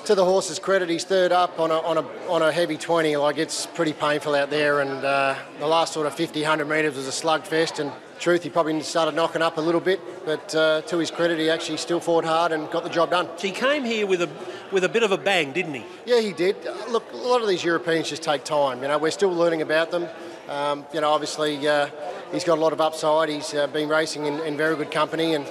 to 0.06 0.14
the 0.14 0.24
horse's 0.24 0.60
credit, 0.60 0.88
he's 0.88 1.04
third 1.04 1.32
up 1.32 1.60
on 1.60 1.72
a, 1.72 1.80
on 1.80 1.98
a, 1.98 2.06
on 2.30 2.44
a 2.44 2.52
heavy 2.52 2.78
20. 2.78 3.18
Like, 3.18 3.40
it's 3.40 3.66
pretty 3.66 3.94
painful 3.94 4.36
out 4.36 4.52
there, 4.52 4.82
and 4.82 5.04
uh, 5.04 5.36
the 5.58 5.68
last 5.68 5.94
sort 5.94 6.06
of 6.06 6.14
50, 6.14 6.42
100 6.42 6.70
metres 6.70 6.96
was 6.96 7.08
a 7.08 7.12
slugfest, 7.12 7.80
and 7.80 7.92
truth, 8.24 8.42
he 8.42 8.50
probably 8.50 8.82
started 8.82 9.14
knocking 9.14 9.42
up 9.42 9.58
a 9.58 9.62
little 9.62 9.82
bit, 9.82 10.00
but 10.26 10.56
uh, 10.56 10.82
to 10.84 10.98
his 10.98 11.12
credit, 11.12 11.38
he 11.38 11.50
actually 11.50 11.76
still 11.76 12.00
fought 12.00 12.24
hard 12.24 12.54
and 12.54 12.72
got 12.72 12.82
the 12.84 12.90
job 12.90 13.12
done. 13.12 13.28
So 13.36 13.48
he 13.48 13.52
came 13.52 13.84
here 13.84 14.08
with 14.08 14.22
a 14.22 14.30
with 14.72 14.86
a 14.86 14.90
bit 14.90 15.04
of 15.04 15.12
a 15.12 15.18
bang, 15.18 15.52
didn't 15.52 15.74
he? 15.74 15.84
Yeah, 16.06 16.22
he 16.22 16.32
did. 16.32 16.56
Uh, 16.66 16.74
Look, 16.90 17.12
a 17.12 17.18
lot 17.18 17.42
of 17.42 17.50
these 17.50 17.66
Europeans 17.66 18.10
just 18.10 18.24
take 18.24 18.46
time. 18.46 18.82
You 18.82 18.88
know, 18.88 18.98
we're 18.98 19.12
still 19.12 19.34
learning 19.34 19.62
about 19.62 19.92
them. 19.92 20.08
Um, 20.48 20.86
you 20.94 21.02
know, 21.02 21.12
obviously, 21.12 21.68
uh, 21.68 21.90
he's 22.32 22.46
got 22.46 22.58
a 22.58 22.62
lot 22.62 22.72
of 22.72 22.80
upside. 22.80 23.28
He's 23.28 23.54
uh, 23.54 23.68
been 23.68 23.90
racing 23.90 24.26
in, 24.26 24.40
in 24.40 24.56
very 24.56 24.78
good 24.78 24.90
company, 24.90 25.36
and 25.36 25.46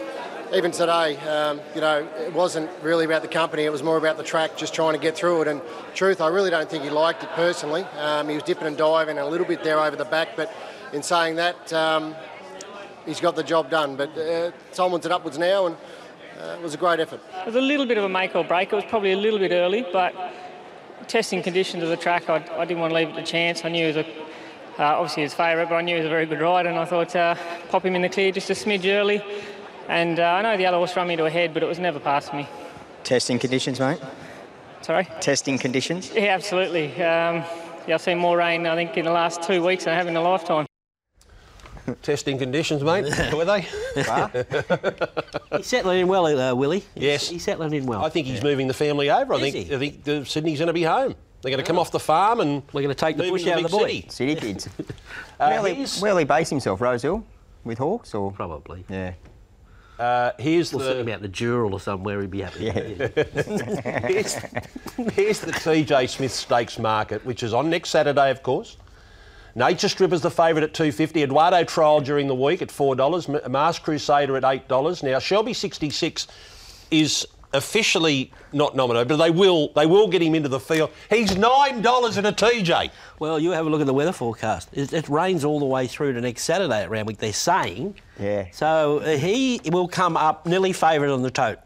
even 0.55 0.71
today, 0.71 1.19
um, 1.29 1.61
you 1.75 1.83
know, 1.83 2.09
it 2.21 2.33
wasn't 2.33 2.71
really 2.83 3.05
about 3.05 3.21
the 3.21 3.29
company. 3.29 3.65
It 3.65 3.73
was 3.73 3.83
more 3.83 3.99
about 3.99 4.17
the 4.17 4.25
track, 4.25 4.57
just 4.57 4.73
trying 4.73 4.95
to 4.95 4.99
get 4.99 5.15
through 5.15 5.43
it. 5.43 5.49
And 5.49 5.61
truth, 5.95 6.23
I 6.23 6.29
really 6.29 6.51
don't 6.51 6.71
think 6.71 6.85
he 6.85 6.91
liked 6.91 7.23
it 7.23 7.31
personally. 7.33 7.83
Um, 7.99 8.31
he 8.31 8.35
was 8.35 8.45
dipping 8.45 8.67
and 8.67 8.79
diving 8.79 9.19
a 9.19 9.27
little 9.27 9.47
bit 9.47 9.63
there 9.63 9.79
over 9.79 9.97
the 9.97 10.07
back, 10.07 10.37
but 10.37 10.51
in 10.95 11.03
saying 11.03 11.37
that, 11.37 11.73
um, 11.73 12.15
he's 13.07 13.21
got 13.21 13.37
the 13.37 13.43
job 13.43 13.71
done. 13.71 13.97
But 13.97 14.17
uh, 14.17 14.53
Solomons 14.73 15.05
and 15.05 15.13
upwards 15.13 15.39
now, 15.39 15.67
and 15.67 15.77
uh, 16.41 16.57
it 16.59 16.63
was 16.63 16.75
a 16.75 16.79
great 16.79 17.01
effort. 17.01 17.21
It 17.41 17.47
was 17.47 17.57
a 17.57 17.61
little 17.61 17.87
bit 17.87 17.99
of 17.99 18.05
a 18.05 18.09
make 18.09 18.35
or 18.35 18.45
break. 18.45 18.73
It 18.73 18.77
was 18.77 18.85
probably 18.85 19.13
a 19.13 19.17
little 19.17 19.39
bit 19.39 19.53
early, 19.53 19.85
but 19.93 20.15
testing 21.09 21.43
conditions 21.43 21.83
of 21.83 21.89
the 21.89 21.97
track, 21.97 22.29
I, 22.29 22.37
I 22.57 22.65
didn't 22.65 22.81
want 22.81 22.91
to 22.91 22.97
leave 22.97 23.09
it 23.09 23.17
to 23.17 23.23
chance. 23.23 23.65
I 23.65 23.69
knew 23.69 23.91
he 23.91 23.97
was 23.97 24.07
a, 24.07 24.11
uh, 24.79 24.97
obviously 24.97 25.25
his 25.25 25.35
favourite, 25.35 25.69
but 25.69 25.77
I 25.77 25.83
knew 25.83 25.95
he 25.97 26.01
was 26.01 26.07
a 26.07 26.11
very 26.11 26.27
good 26.27 26.41
rider, 26.41 26.69
and 26.69 26.79
I 26.79 26.85
thought 26.85 27.15
uh, 27.15 27.35
pop 27.69 27.85
him 27.85 27.95
in 27.95 28.03
the 28.03 28.09
clear 28.09 28.33
just 28.33 28.51
a 28.51 28.55
smidge 28.55 28.87
early. 28.87 29.23
And 29.89 30.21
uh, 30.21 30.23
I 30.23 30.43
know 30.43 30.57
the 30.57 30.67
other 30.67 30.77
horse 30.77 30.97
ran 30.97 31.09
me 31.09 31.17
to 31.17 31.27
a 31.27 31.31
head, 31.31 31.53
but 31.53 31.63
it 31.63 31.67
was 31.67 31.79
never 31.79 32.01
past 32.01 32.33
me. 32.33 32.49
Testing 33.05 33.39
conditions, 33.39 33.81
mate. 33.81 34.01
Sorry? 34.81 35.07
Testing 35.21 35.59
conditions. 35.59 36.13
Yeah, 36.15 36.35
absolutely. 36.35 36.93
Um, 36.95 37.45
yeah, 37.87 37.95
I've 37.95 38.01
seen 38.01 38.19
more 38.19 38.37
rain, 38.37 38.67
I 38.67 38.75
think, 38.75 38.97
in 38.97 39.05
the 39.05 39.13
last 39.13 39.43
two 39.43 39.65
weeks 39.65 39.85
than 39.85 39.95
I 39.95 39.97
have 39.97 40.07
in 40.07 40.17
a 40.17 40.23
lifetime. 40.23 40.67
Testing 42.03 42.39
conditions, 42.39 42.83
mate. 42.83 43.05
Were 43.35 43.45
they? 43.45 43.61
He's 45.57 45.67
settling 45.67 46.01
in 46.01 46.09
well, 46.09 46.27
uh, 46.27 46.55
Willie. 46.55 46.81
He's- 46.81 47.03
Yes. 47.03 47.29
He's 47.29 47.45
settling 47.45 47.73
in 47.75 47.87
well. 47.87 48.05
I 48.05 48.09
think 48.09 48.27
he's 48.27 48.43
moving 48.43 48.69
the 48.69 48.75
family 48.75 49.11
over. 49.11 49.35
I 49.35 49.37
Is 49.39 49.43
think 49.53 49.67
he? 49.69 49.75
I 49.75 49.79
think 49.79 50.09
uh, 50.09 50.25
Sydney's 50.25 50.59
going 50.59 50.69
to 50.69 50.73
be 50.73 50.83
home. 50.85 51.15
They're 51.43 51.51
going 51.51 51.59
to 51.63 51.67
come 51.67 51.79
off 51.79 51.91
the 51.91 51.99
farm 52.01 52.39
and 52.41 52.63
We're 52.73 52.83
going 52.83 52.95
to 52.95 52.95
take 52.95 53.17
the 53.17 53.29
bush 53.29 53.47
out 53.49 53.57
of 53.59 53.65
the 53.71 53.77
boy. 53.77 53.87
city. 53.89 54.07
City 54.09 54.35
kids. 54.37 54.69
Uh, 55.41 55.49
where'll, 55.49 55.65
he, 55.65 55.85
where'll 56.01 56.19
he 56.19 56.25
base 56.25 56.49
himself? 56.51 56.81
Rosehill? 56.81 57.25
With 57.65 57.79
Hawkes 57.79 58.15
or? 58.15 58.31
Probably. 58.31 58.85
Yeah. 58.89 59.15
uh, 59.99 60.31
here's 60.39 60.73
We'll 60.73 60.87
see 60.89 61.01
him 61.01 61.07
the 61.07 61.13
out 61.15 61.17
in 61.17 61.23
the 61.23 61.29
Dural 61.29 61.73
or 61.73 61.81
somewhere, 61.81 62.21
he'd 62.21 62.31
be 62.31 62.43
happy. 62.43 62.67
here's, 62.69 64.35
here's 65.15 65.41
the 65.41 65.51
TJ 65.51 66.09
Smith 66.11 66.31
Stakes 66.33 66.79
market, 66.79 67.25
which 67.27 67.43
is 67.43 67.53
on 67.53 67.69
next 67.71 67.91
Saturday, 67.91 68.31
of 68.31 68.45
course. 68.45 68.77
Nature 69.55 69.89
Strip 69.89 70.13
is 70.13 70.23
the 70.23 70.31
favourite 70.31 70.65
at 70.65 70.75
two 70.75 70.93
fifty. 70.93 71.23
Eduardo 71.23 71.65
trial 71.65 72.01
during 72.01 72.27
the 72.27 72.35
week 72.35 72.63
at 72.63 72.71
four 72.71 72.95
dollars. 72.95 73.29
Masked 73.29 73.85
Crusader 73.85 74.37
at 74.37 74.45
eight 74.45 74.69
dollars. 74.69 75.03
Now 75.03 75.19
Shelby 75.19 75.53
sixty 75.53 75.91
six 75.91 76.27
is 76.91 77.27
officially 77.55 78.33
not 78.53 78.75
nominated, 78.75 79.09
but 79.09 79.17
they 79.19 79.31
will 79.31 79.69
they 79.75 79.87
will 79.87 80.09
get 80.09 80.23
him 80.23 80.35
into 80.35 80.49
the 80.49 80.61
field. 80.61 80.91
He's 81.11 81.37
nine 81.37 81.83
dollars 81.83 82.17
in 82.17 82.27
a 82.27 82.33
TJ. 82.33 82.91
Well, 83.19 83.39
you 83.39 83.51
have 83.51 83.67
a 83.67 83.71
look 83.71 83.81
at 83.81 83.87
the 83.87 83.95
weather 83.95 84.13
forecast. 84.13 84.71
It, 84.73 84.93
it 84.93 85.09
rains 85.09 85.45
all 85.45 85.59
the 85.59 85.67
way 85.67 85.87
through 85.87 86.15
to 86.15 86.21
next 86.21 86.43
Saturday 86.45 86.83
at 86.83 86.91
Randwick, 86.91 87.19
they're 87.19 87.33
saying. 87.33 87.97
Yeah. 88.19 88.47
So 88.53 88.99
uh, 88.99 89.17
he 89.17 89.61
will 89.67 89.89
come 89.89 90.17
up 90.17 90.47
nearly 90.47 90.73
favourite 90.73 91.13
on 91.13 91.23
the 91.23 91.31
tote. 91.31 91.59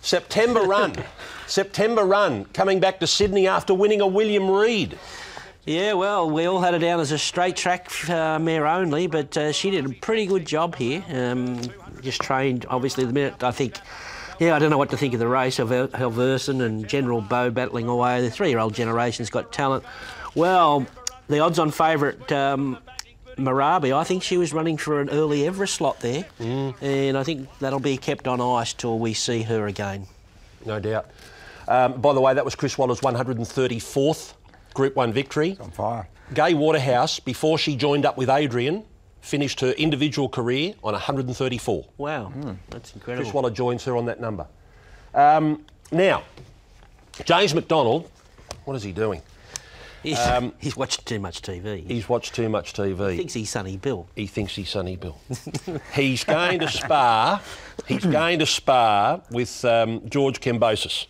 September 0.00 0.60
run. 0.60 0.94
September 1.46 2.04
run 2.04 2.44
coming 2.46 2.80
back 2.80 3.00
to 3.00 3.06
Sydney 3.06 3.46
after 3.46 3.72
winning 3.72 4.00
a 4.00 4.06
William 4.06 4.50
Reid. 4.50 4.98
Yeah, 5.66 5.94
well, 5.94 6.30
we 6.30 6.46
all 6.46 6.60
had 6.60 6.74
her 6.74 6.78
down 6.78 7.00
as 7.00 7.10
a 7.10 7.18
straight 7.18 7.56
track 7.56 7.90
uh, 8.08 8.38
mare 8.38 8.68
only, 8.68 9.08
but 9.08 9.36
uh, 9.36 9.50
she 9.50 9.72
did 9.72 9.84
a 9.84 9.88
pretty 9.88 10.24
good 10.24 10.46
job 10.46 10.76
here. 10.76 11.04
Um, 11.12 11.60
just 12.02 12.20
trained, 12.22 12.66
obviously, 12.70 13.04
the 13.04 13.12
minute 13.12 13.42
I 13.42 13.50
think. 13.50 13.76
Yeah, 14.38 14.54
I 14.54 14.60
don't 14.60 14.70
know 14.70 14.78
what 14.78 14.90
to 14.90 14.96
think 14.96 15.12
of 15.14 15.18
the 15.18 15.26
race 15.26 15.56
Helverson 15.58 16.62
and 16.62 16.86
General 16.86 17.20
Bow 17.20 17.50
battling 17.50 17.88
away. 17.88 18.20
The 18.22 18.30
three-year-old 18.30 18.74
generation's 18.74 19.28
got 19.28 19.52
talent. 19.52 19.82
Well, 20.36 20.86
the 21.28 21.40
odds-on 21.40 21.72
favourite 21.72 22.30
um, 22.30 22.78
Marabi, 23.36 23.92
I 23.92 24.04
think 24.04 24.22
she 24.22 24.36
was 24.36 24.52
running 24.52 24.76
for 24.76 25.00
an 25.00 25.10
early 25.10 25.48
Everest 25.48 25.74
slot 25.74 25.98
there, 25.98 26.26
and 26.38 27.18
I 27.18 27.24
think 27.24 27.48
that'll 27.58 27.80
be 27.80 27.96
kept 27.96 28.28
on 28.28 28.40
ice 28.40 28.72
till 28.72 29.00
we 29.00 29.14
see 29.14 29.42
her 29.42 29.66
again. 29.66 30.06
No 30.64 30.78
doubt. 30.78 31.10
Um, 31.66 32.00
by 32.00 32.12
the 32.12 32.20
way, 32.20 32.34
that 32.34 32.44
was 32.44 32.54
Chris 32.54 32.78
Waller's 32.78 33.00
134th 33.00 34.34
Group 34.76 34.94
1 34.94 35.10
victory. 35.12 35.56
On 35.60 35.70
fire. 35.70 36.06
Gay 36.34 36.52
Waterhouse, 36.52 37.18
before 37.18 37.56
she 37.56 37.76
joined 37.76 38.04
up 38.04 38.18
with 38.18 38.28
Adrian, 38.28 38.84
finished 39.22 39.60
her 39.60 39.70
individual 39.72 40.28
career 40.28 40.74
on 40.84 40.92
134. 40.92 41.86
Wow, 41.96 42.30
that's 42.68 42.94
incredible. 42.94 43.24
Chris 43.24 43.34
Waller 43.34 43.50
joins 43.50 43.84
her 43.84 43.96
on 43.96 44.04
that 44.04 44.20
number. 44.20 44.46
Um, 45.14 45.64
now, 45.90 46.24
James 47.24 47.54
McDonald, 47.54 48.10
what 48.66 48.74
is 48.76 48.82
he 48.82 48.92
doing? 48.92 49.22
He's, 50.02 50.18
he's 50.60 50.76
watched 50.76 51.06
too 51.06 51.18
much 51.20 51.40
TV. 51.40 51.86
He 51.86 51.94
He's 51.94 52.08
watched 52.08 52.34
too 52.34 52.50
much 52.50 52.74
TV. 52.74 53.16
thinks 53.16 53.32
he's 53.32 53.48
Sonny 53.48 53.78
Bill. 53.78 54.06
he 54.14 54.26
thinks 54.26 54.54
he's 54.54 54.68
Sonny 54.68 54.96
Bill. 54.96 55.18
he's 55.94 56.22
going 56.22 56.60
to 56.60 56.68
spar. 56.68 57.40
He's 57.86 58.04
going 58.04 58.40
to 58.40 58.46
spar 58.46 59.22
with 59.30 59.64
um, 59.64 60.02
George 60.10 60.40
Kambosos. 60.40 61.06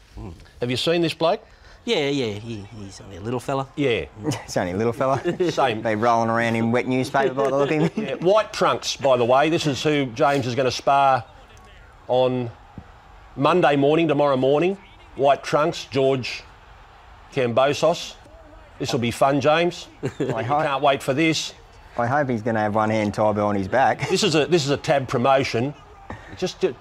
Have 0.61 0.71
you 0.71 0.77
seen 0.77 1.03
this 1.03 1.15
bloke? 1.15 1.45
Yeah, 1.87 2.09
yeah, 2.09 2.33
he, 2.33 2.67
he's 2.77 3.01
only 3.01 3.17
a 3.17 3.21
little 3.21 3.39
fella. 3.39 3.69
Yeah, 3.77 4.07
It's 4.25 4.57
only 4.57 4.73
a 4.73 4.77
little 4.77 4.93
fella. 4.93 5.23
same. 5.53 5.83
They 5.83 5.95
rolling 5.95 6.31
around 6.31 6.57
in 6.57 6.73
wet 6.73 6.89
newspaper 6.89 7.33
by 7.33 7.45
the 7.49 7.57
look 7.57 7.71
of 7.71 7.93
him. 7.95 8.05
Yeah, 8.05 8.15
White 8.17 8.53
Trunks, 8.53 8.97
by 8.97 9.17
the 9.17 9.25
way. 9.25 9.51
This 9.51 9.69
is 9.69 9.81
who 9.85 10.07
James 10.07 10.49
is 10.49 10.57
going 10.57 10.67
to 10.67 10.73
spar 10.73 11.25
on 12.09 12.51
Monday 13.37 13.77
morning, 13.77 14.09
tomorrow 14.09 14.37
morning. 14.37 14.77
White 15.15 15.45
Trunks, 15.45 15.85
George 15.85 16.43
Kambosos. 17.33 18.17
This 18.81 18.93
will 18.93 19.01
be 19.01 19.13
fun, 19.13 19.41
James. 19.41 19.87
I, 20.03 20.11
You 20.19 20.33
can't 20.33 20.83
wait 20.83 21.05
for 21.05 21.15
this. 21.15 21.55
I 21.97 22.07
hope 22.07 22.29
he's 22.29 22.43
going 22.43 22.57
to 22.57 22.61
have 22.61 22.75
one 22.75 22.91
hand 22.91 23.15
tied 23.15 23.39
on 23.39 23.55
his 23.55 23.69
back. 23.69 24.09
This 24.11 24.23
is 24.25 24.35
a 24.35 24.45
this 24.47 24.65
is 24.65 24.71
a 24.71 24.77
tab 24.77 25.09
promotion. 25.09 25.73
Just 26.37 26.61
to, 26.61 26.75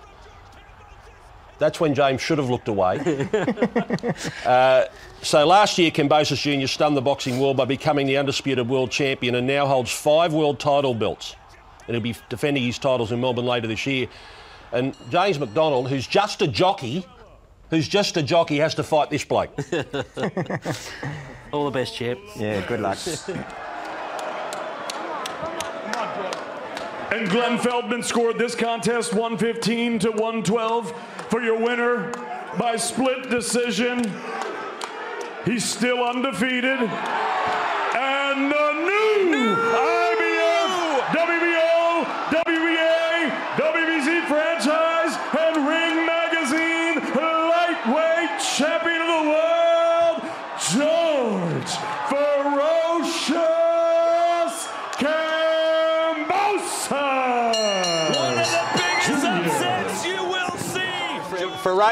that's 1.58 1.80
when 1.80 1.94
James 1.94 2.22
should 2.22 2.38
have 2.38 2.50
looked 2.50 2.68
away. 2.68 3.28
uh, 4.46 4.86
so 5.22 5.46
last 5.46 5.78
year, 5.78 5.92
Kambosos 5.92 6.42
Jr. 6.42 6.68
stunned 6.68 6.98
the 6.98 7.02
boxing 7.02 7.40
world 7.40 7.58
by 7.58 7.66
becoming 7.66 8.08
the 8.08 8.18
undisputed 8.18 8.68
world 8.68 8.92
champion 8.92 9.36
and 9.36 9.48
now 9.48 9.66
holds 9.66 9.92
five 9.92 10.34
world 10.34 10.60
title 10.60 10.94
belts. 10.94 11.36
And 11.88 11.96
he'll 11.96 12.02
be 12.02 12.16
defending 12.30 12.64
his 12.64 12.78
titles 12.78 13.12
in 13.12 13.22
Melbourne 13.22 13.46
later 13.46 13.68
this 13.68 13.86
year. 13.86 14.08
And 14.72 14.96
James 15.10 15.40
McDonald, 15.40 15.90
who's 15.90 16.08
just 16.08 16.42
a 16.42 16.48
jockey, 16.48 17.06
who's 17.70 17.88
just 17.88 18.18
a 18.18 18.24
jockey, 18.24 18.58
has 18.58 18.76
to 18.76 18.84
fight 18.84 19.10
this 19.10 19.24
bloke. 19.24 19.52
All 21.52 21.66
the 21.66 21.72
best, 21.72 21.96
champ. 21.96 22.20
Yeah, 22.36 22.66
good 22.68 22.82
luck. 22.82 22.98
And 27.16 27.30
Glenn 27.30 27.58
Feldman 27.58 28.04
scored 28.04 28.38
this 28.38 28.56
contest 28.56 29.14
115 29.14 30.00
to 30.00 30.10
112 30.10 30.92
for 31.30 31.42
your 31.42 31.58
winner 31.58 32.12
by 32.60 32.76
split 32.76 33.30
decision. 33.30 34.12
He's 35.46 35.64
still 35.64 36.04
undefeated. 36.04 36.82
And 36.82 38.52
the 38.52 38.75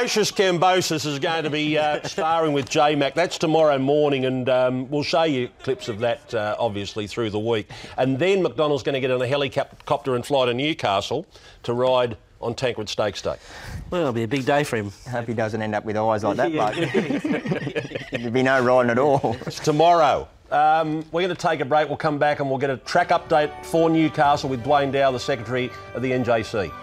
Ferocious 0.04 0.34
Kambosos 0.34 1.06
is 1.06 1.18
going 1.18 1.46
to 1.46 1.50
be 1.50 1.78
uh, 1.78 2.04
sparring 2.08 2.52
with 2.52 2.70
J 2.70 2.94
Mac. 2.94 3.14
That's 3.14 3.38
tomorrow 3.38 3.78
morning, 3.78 4.26
and 4.26 4.50
um, 4.50 4.90
we'll 4.90 5.02
show 5.02 5.24
you 5.24 5.48
clips 5.62 5.88
of 5.88 6.00
that 6.00 6.34
uh, 6.34 6.58
obviously 6.60 7.08
through 7.08 7.30
the 7.30 7.40
week. 7.40 7.70
And 7.98 8.20
then 8.20 8.44
McDonald's 8.44 8.84
going 8.84 8.96
to 8.96 9.00
get 9.00 9.12
on 9.12 9.22
a 9.22 9.28
helicopter 9.28 10.16
and 10.16 10.26
fly 10.26 10.48
to 10.48 10.54
Newcastle 10.54 11.26
to 11.64 11.74
ride 11.74 12.18
on 12.42 12.54
Tancred 12.54 12.90
Stakes 12.90 13.22
Day. 13.22 13.38
Well, 13.92 14.02
it'll 14.02 14.12
be 14.12 14.24
a 14.24 14.28
big 14.28 14.46
day 14.46 14.66
for 14.66 14.76
him. 14.76 14.92
hope 15.10 15.26
he 15.26 15.34
doesn't 15.34 15.62
end 15.62 15.74
up 15.74 15.86
with 15.86 15.96
eyes 15.96 16.26
like 16.26 16.36
that 16.36 16.52
bloke. 16.52 18.12
There'd 18.12 18.34
be 18.34 18.44
no 18.44 18.62
riding 18.62 18.92
at 18.92 19.00
all. 19.00 19.38
It's 19.46 19.62
tomorrow. 19.62 20.28
Um, 20.52 21.06
we're 21.14 21.22
going 21.22 21.30
to 21.30 21.36
take 21.36 21.62
a 21.62 21.66
break. 21.66 21.88
We'll 21.88 21.96
come 21.96 22.20
back 22.20 22.42
and 22.42 22.50
we'll 22.50 22.60
get 22.60 22.70
a 22.70 22.76
track 22.76 23.10
update 23.10 23.64
for 23.64 23.90
Newcastle 23.90 24.50
with 24.50 24.66
Dwayne 24.66 24.92
Dow, 24.92 25.12
the 25.12 25.20
Secretary 25.20 25.72
of 25.94 26.02
the 26.02 26.12
NJC. 26.12 26.74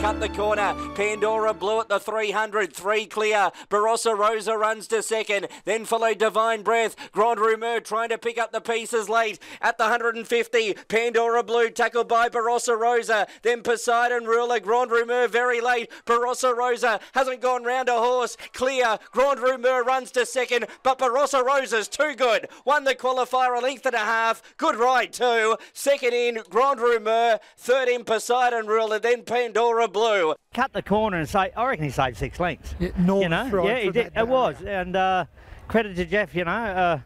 Cut 0.00 0.18
the 0.18 0.28
corner. 0.30 0.74
Pandora 0.94 1.52
Blue 1.52 1.78
at 1.78 1.88
the 1.90 2.00
300, 2.00 2.74
three 2.74 3.04
clear. 3.04 3.50
Barossa 3.68 4.16
Rosa 4.16 4.56
runs 4.56 4.86
to 4.88 5.02
second, 5.02 5.46
then 5.66 5.84
followed 5.84 6.16
Divine 6.16 6.62
Breath. 6.62 6.96
Grand 7.12 7.38
Rumeur 7.38 7.84
trying 7.84 8.08
to 8.08 8.16
pick 8.16 8.38
up 8.38 8.50
the 8.50 8.62
pieces 8.62 9.10
late 9.10 9.38
at 9.60 9.76
the 9.76 9.84
150. 9.84 10.74
Pandora 10.88 11.42
Blue 11.42 11.68
tackled 11.68 12.08
by 12.08 12.30
Barossa 12.30 12.78
Rosa, 12.78 13.26
then 13.42 13.62
Poseidon 13.62 14.24
Ruler. 14.24 14.58
Grand 14.58 14.90
Rumeur 14.90 15.28
very 15.28 15.60
late. 15.60 15.90
Barossa 16.06 16.56
Rosa 16.56 16.98
hasn't 17.12 17.42
gone 17.42 17.64
round 17.64 17.90
a 17.90 17.98
horse. 17.98 18.38
Clear. 18.54 18.98
Grand 19.12 19.40
Rumeur 19.40 19.84
runs 19.84 20.10
to 20.12 20.24
second, 20.24 20.64
but 20.82 20.98
Barossa 20.98 21.44
Rosa's 21.44 21.88
too 21.88 22.14
good. 22.16 22.48
Won 22.64 22.84
the 22.84 22.94
qualifier 22.94 23.58
a 23.58 23.60
length 23.60 23.84
and 23.84 23.94
a 23.94 23.98
half. 23.98 24.42
Good 24.56 24.76
ride 24.76 25.12
too. 25.12 25.58
Second 25.74 26.14
in 26.14 26.38
Grand 26.48 26.80
Rumeur. 26.80 27.38
Third 27.58 27.88
in 27.88 28.04
Poseidon 28.04 28.66
Ruler, 28.66 28.98
then 28.98 29.24
Pandora 29.24 29.89
Blue. 29.92 30.34
cut 30.54 30.72
the 30.72 30.82
corner 30.82 31.18
and 31.18 31.28
say, 31.28 31.50
I 31.56 31.68
reckon 31.68 31.84
he 31.84 31.90
saved 31.90 32.16
six 32.16 32.40
lengths. 32.40 32.74
you 32.78 32.92
know, 32.96 33.20
yeah, 33.20 33.78
he 33.78 33.90
did. 33.90 34.12
It 34.16 34.28
was, 34.28 34.56
and 34.62 34.96
uh, 34.96 35.24
credit 35.68 35.96
to 35.96 36.04
Jeff. 36.04 36.34
You 36.34 36.44
know, 36.44 36.50
uh, 36.50 36.98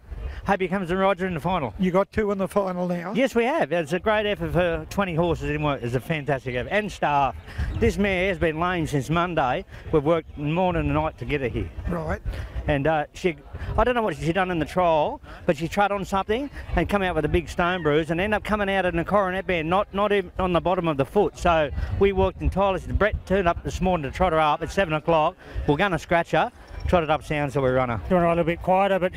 hope 0.44 0.60
he 0.60 0.68
comes 0.68 0.90
and 0.90 1.00
rides 1.00 1.20
her 1.20 1.26
in 1.26 1.34
the 1.34 1.40
final. 1.40 1.74
You 1.78 1.90
got 1.90 2.12
two 2.12 2.30
in 2.30 2.38
the 2.38 2.48
final 2.48 2.86
now. 2.86 3.12
Yes, 3.14 3.34
we 3.34 3.44
have. 3.44 3.72
It's 3.72 3.92
a 3.92 3.98
great 3.98 4.26
effort 4.26 4.52
for 4.52 4.86
20 4.90 5.14
horses 5.14 5.50
in 5.50 5.62
work. 5.62 5.82
It's 5.82 5.94
a 5.94 6.00
fantastic 6.00 6.54
effort. 6.54 6.70
And 6.70 6.90
staff. 6.90 7.34
This 7.78 7.96
mare 7.98 8.28
has 8.28 8.38
been 8.38 8.60
lame 8.60 8.86
since 8.86 9.10
Monday. 9.10 9.64
We've 9.92 10.04
worked 10.04 10.36
morning 10.36 10.84
and 10.84 10.94
night 10.94 11.18
to 11.18 11.24
get 11.24 11.40
her 11.40 11.48
here. 11.48 11.70
Right. 11.88 12.20
And 12.66 12.86
uh, 12.86 13.06
she, 13.12 13.36
I 13.76 13.84
don't 13.84 13.94
know 13.94 14.02
what 14.02 14.16
she 14.16 14.32
done 14.32 14.50
in 14.50 14.58
the 14.58 14.64
trial, 14.64 15.20
but 15.44 15.56
she 15.56 15.68
trod 15.68 15.92
on 15.92 16.04
something 16.04 16.48
and 16.76 16.88
come 16.88 17.02
out 17.02 17.14
with 17.14 17.24
a 17.24 17.28
big 17.28 17.48
stone 17.48 17.82
bruise 17.82 18.10
and 18.10 18.20
end 18.20 18.32
up 18.32 18.42
coming 18.42 18.70
out 18.70 18.86
in 18.86 18.98
a 18.98 19.04
coronet 19.04 19.46
band, 19.46 19.68
not 19.68 19.92
not 19.92 20.12
even 20.12 20.32
on 20.38 20.52
the 20.54 20.60
bottom 20.60 20.88
of 20.88 20.96
the 20.96 21.04
foot. 21.04 21.38
So 21.38 21.70
we 21.98 22.12
worked 22.12 22.40
entirely. 22.40 22.80
Brett 22.80 23.26
turned 23.26 23.48
up 23.48 23.62
this 23.64 23.80
morning 23.80 24.10
to 24.10 24.16
trot 24.16 24.32
her 24.32 24.40
up 24.40 24.62
at 24.62 24.72
seven 24.72 24.94
o'clock. 24.94 25.36
We're 25.66 25.76
going 25.76 25.92
to 25.92 25.98
scratch 25.98 26.30
her, 26.30 26.50
trot 26.88 27.02
it 27.02 27.10
up 27.10 27.22
sound 27.22 27.52
so 27.52 27.60
we 27.62 27.68
run 27.68 27.90
her. 27.90 28.00
doing 28.08 28.22
it 28.22 28.26
a 28.26 28.28
little 28.30 28.44
bit 28.44 28.62
quieter, 28.62 28.98
but 28.98 29.12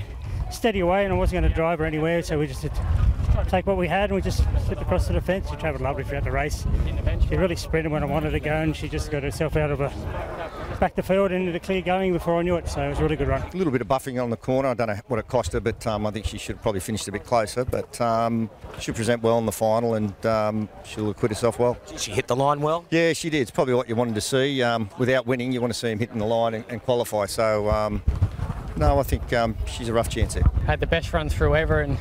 steady 0.52 0.80
away, 0.80 1.04
and 1.04 1.14
I 1.14 1.18
wasn't 1.18 1.42
going 1.42 1.52
to 1.52 1.56
drive 1.56 1.80
her 1.80 1.86
anywhere, 1.86 2.22
so 2.22 2.40
we 2.40 2.48
just 2.48 2.62
had 2.62 2.74
to 2.76 3.50
take 3.50 3.68
what 3.68 3.78
we 3.78 3.88
had 3.88 4.10
and 4.10 4.16
we 4.16 4.22
just 4.22 4.44
slipped 4.66 4.82
across 4.82 5.08
to 5.08 5.14
the 5.14 5.22
fence. 5.22 5.50
She 5.50 5.56
travelled 5.56 5.82
lovely 5.82 6.04
throughout 6.04 6.24
the 6.24 6.32
race. 6.32 6.66
She 7.30 7.36
really 7.36 7.56
sprinted 7.56 7.92
when 7.92 8.04
I 8.04 8.08
wanted 8.08 8.32
to 8.32 8.40
go, 8.40 8.54
and 8.54 8.76
she 8.76 8.90
just 8.90 9.12
got 9.12 9.24
herself 9.24 9.56
out 9.56 9.72
of 9.72 9.82
a 9.82 9.90
back 10.80 10.96
the 10.96 11.02
field 11.02 11.32
into 11.32 11.52
the 11.52 11.60
clear 11.60 11.82
going 11.82 12.14
before 12.14 12.38
I 12.38 12.44
knew 12.44 12.56
it. 12.56 12.68
So 12.70 12.82
it 12.82 12.90
was 12.90 13.00
a 13.00 13.04
really 13.04 13.16
good 13.16 13.28
run. 13.28 13.42
A 13.42 13.58
little 13.58 13.72
bit 13.72 13.82
of 13.82 13.88
buffing 13.88 14.22
on 14.22 14.30
the 14.30 14.38
corner. 14.38 14.70
I 14.70 14.74
don't 14.74 14.88
know 14.88 15.00
what 15.08 15.20
it 15.20 15.28
cost 15.28 15.54
her, 15.54 15.60
but 15.60 15.86
um, 15.88 16.06
I 16.06 16.12
think 16.12 16.26
she 16.26 16.38
should 16.38 16.58
have 16.58 16.62
probably 16.62 16.82
finished 16.82 17.08
a 17.08 17.12
bit 17.12 17.26
closer. 17.26 17.66
But 17.66 18.00
um, 18.00 18.50
she'll 18.80 18.96
present 18.96 19.24
well 19.24 19.40
in 19.40 19.46
the 19.46 19.52
final 19.52 19.96
and 19.96 20.26
um, 20.26 20.70
she'll 20.86 21.10
acquit 21.10 21.32
herself 21.32 21.60
well. 21.60 21.78
She 21.98 22.12
hit 22.12 22.28
the 22.28 22.36
line 22.36 22.62
well? 22.62 22.86
Yeah, 22.92 23.14
she 23.14 23.30
did. 23.30 23.42
It's 23.42 23.52
probably 23.52 23.74
what 23.74 23.90
you 23.90 23.96
wanted 23.96 24.16
to 24.16 24.22
see. 24.22 24.62
Um, 24.62 24.90
without 24.98 25.26
winning, 25.26 25.52
you 25.52 25.62
want 25.62 25.74
to 25.74 25.80
see 25.80 25.90
him 25.90 26.00
hitting 26.00 26.20
the 26.20 26.26
line 26.26 26.54
and, 26.54 26.66
and 26.70 26.82
qualify. 26.84 27.26
So, 27.26 27.70
um, 27.70 28.04
no, 28.78 29.00
I 29.00 29.04
think 29.04 29.34
um, 29.34 29.56
she's 29.66 29.90
a 29.90 29.94
rough 29.94 30.10
chance 30.10 30.36
there. 30.36 30.44
had 30.66 30.80
the 30.80 30.88
best 30.88 31.12
run 31.14 31.30
through 31.30 31.56
ever 31.56 31.82
and 31.82 31.98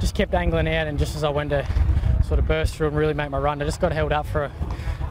just 0.00 0.14
kept 0.14 0.34
angling 0.34 0.68
out 0.68 0.86
and 0.86 0.98
just 0.98 1.16
as 1.16 1.24
I 1.24 1.28
went 1.28 1.50
to 1.50 1.66
sort 2.28 2.38
of 2.38 2.46
burst 2.46 2.76
through 2.76 2.88
and 2.88 2.96
really 2.96 3.14
make 3.14 3.30
my 3.30 3.38
run. 3.38 3.60
I 3.62 3.64
just 3.64 3.80
got 3.80 3.90
held 3.90 4.12
up 4.12 4.26
for 4.26 4.44
a 4.44 4.52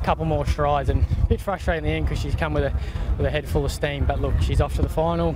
couple 0.03 0.23
more 0.23 0.45
strides 0.45 0.89
and 0.89 1.03
a 1.23 1.25
bit 1.25 1.41
frustrating 1.41 1.83
in 1.83 1.89
the 1.89 1.95
end 1.97 2.05
because 2.05 2.21
she's 2.21 2.35
come 2.35 2.53
with 2.53 2.65
a 2.65 2.73
with 3.17 3.25
a 3.25 3.29
head 3.31 3.49
full 3.49 3.65
of 3.65 3.71
steam 3.71 4.05
but 4.05 4.21
look 4.21 4.39
she's 4.39 4.61
off 4.61 4.75
to 4.75 4.83
the 4.83 4.89
final. 4.89 5.35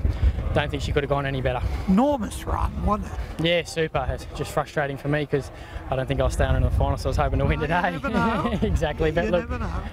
Don't 0.53 0.69
think 0.69 0.83
she 0.83 0.91
could 0.91 1.01
have 1.03 1.09
gone 1.09 1.25
any 1.25 1.41
better. 1.41 1.61
Enormous 1.87 2.45
run, 2.45 2.85
wasn't 2.85 3.11
it? 3.39 3.45
yeah 3.45 3.63
super. 3.63 4.05
It's 4.09 4.25
just 4.37 4.51
frustrating 4.51 4.95
for 4.95 5.07
me 5.07 5.21
because 5.21 5.51
I 5.89 5.95
don't 5.95 6.07
think 6.07 6.21
I'll 6.21 6.29
stay 6.29 6.47
in 6.47 6.61
the 6.61 6.69
final 6.69 6.97
so 6.97 7.09
I 7.09 7.11
was 7.11 7.17
hoping 7.17 7.39
to 7.39 7.45
win 7.45 7.59
today. 7.59 7.99
exactly 8.61 9.11
but 9.11 9.29
look 9.29 9.49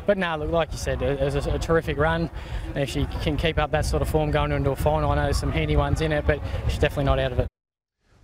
but 0.07 0.19
no 0.19 0.37
look 0.37 0.51
like 0.51 0.71
you 0.73 0.79
said 0.79 1.01
it 1.01 1.21
was 1.21 1.35
a, 1.47 1.55
a 1.55 1.59
terrific 1.59 1.97
run. 1.97 2.29
And 2.75 2.79
if 2.79 2.91
she 2.91 3.07
can 3.23 3.37
keep 3.39 3.59
up 3.59 3.71
that 3.71 3.87
sort 3.87 4.03
of 4.03 4.09
form 4.11 4.31
going 4.31 4.53
into 4.53 4.71
a 4.71 4.77
final 4.77 5.11
I 5.11 5.15
know 5.17 5.23
there's 5.23 5.39
some 5.39 5.53
handy 5.53 5.77
ones 5.77 6.03
in 6.03 6.13
it 6.13 6.27
but 6.27 6.41
she's 6.69 6.79
definitely 6.79 7.05
not 7.05 7.19
out 7.19 7.33
of 7.33 7.39
it 7.39 7.49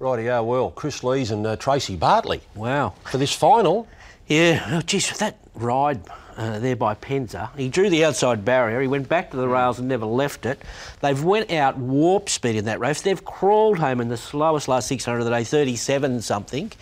Rightio, 0.00 0.44
well, 0.44 0.70
Chris 0.70 1.04
Lees 1.04 1.30
and 1.30 1.46
uh, 1.46 1.57
Tracy 1.57 1.96
Bartley. 1.96 2.40
Wow. 2.54 2.94
For 3.04 3.18
this 3.18 3.33
final. 3.33 3.87
Yeah, 4.26 4.64
oh, 4.72 4.80
geez, 4.80 5.16
that 5.18 5.38
ride 5.54 6.00
uh, 6.37 6.59
there 6.59 6.76
by 6.76 6.94
Penza, 6.94 7.50
he 7.57 7.68
drew 7.68 7.88
the 7.90 8.04
outside 8.04 8.44
barrier, 8.44 8.80
he 8.80 8.88
went 8.88 9.09
back 9.09 9.30
to 9.30 9.37
the 9.37 9.46
rails 9.46 9.78
and 9.78 9.88
never 9.88 10.07
left 10.07 10.46
it. 10.46 10.61
They've 11.00 11.22
went 11.22 11.52
out 11.52 11.76
warp 11.76 12.28
speed 12.28 12.57
in 12.57 12.64
that 12.64 12.80
race. 12.80 13.02
They've 13.02 13.24
crawled 13.24 13.78
home 13.78 14.00
in 14.00 14.09
the 14.09 14.16
slowest 14.16 14.66
last 14.66 14.88
600 14.88 15.18
of 15.18 15.24
the 15.24 15.30
day, 15.30 15.44
37 15.44 16.22
something. 16.22 16.72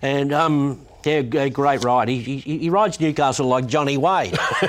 And, 0.00 0.32
um, 0.32 0.86
yeah, 1.04 1.22
great 1.22 1.84
ride. 1.84 2.08
He, 2.08 2.20
he, 2.20 2.58
he 2.58 2.70
rides 2.70 2.98
Newcastle 3.00 3.46
like 3.46 3.66
Johnny 3.66 3.96
Way. 3.96 4.32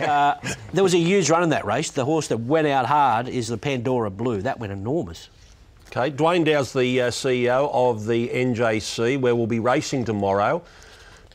uh, 0.00 0.34
there 0.72 0.82
was 0.82 0.94
a 0.94 0.98
huge 0.98 1.28
run 1.28 1.42
in 1.42 1.50
that 1.50 1.64
race. 1.64 1.90
The 1.90 2.04
horse 2.04 2.28
that 2.28 2.38
went 2.38 2.66
out 2.66 2.86
hard 2.86 3.28
is 3.28 3.48
the 3.48 3.58
Pandora 3.58 4.10
Blue. 4.10 4.42
That 4.42 4.58
went 4.58 4.72
enormous. 4.72 5.28
Okay, 5.96 6.10
Dwayne 6.10 6.44
Dow's 6.44 6.72
the 6.72 7.02
uh, 7.02 7.10
CEO 7.10 7.70
of 7.72 8.06
the 8.06 8.28
NJC, 8.28 9.20
where 9.20 9.36
we'll 9.36 9.46
be 9.46 9.60
racing 9.60 10.04
tomorrow. 10.04 10.60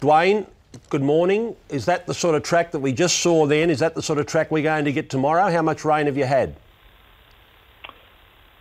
Dwayne, 0.01 0.47
good 0.89 1.01
morning. 1.01 1.55
Is 1.69 1.85
that 1.85 2.07
the 2.07 2.13
sort 2.13 2.35
of 2.35 2.43
track 2.43 2.71
that 2.71 2.79
we 2.79 2.91
just 2.91 3.19
saw 3.19 3.45
then? 3.45 3.69
Is 3.69 3.79
that 3.79 3.95
the 3.95 4.01
sort 4.01 4.19
of 4.19 4.25
track 4.25 4.51
we're 4.51 4.63
going 4.63 4.83
to 4.83 4.91
get 4.91 5.09
tomorrow? 5.09 5.49
How 5.49 5.61
much 5.61 5.85
rain 5.85 6.07
have 6.07 6.17
you 6.17 6.25
had? 6.25 6.57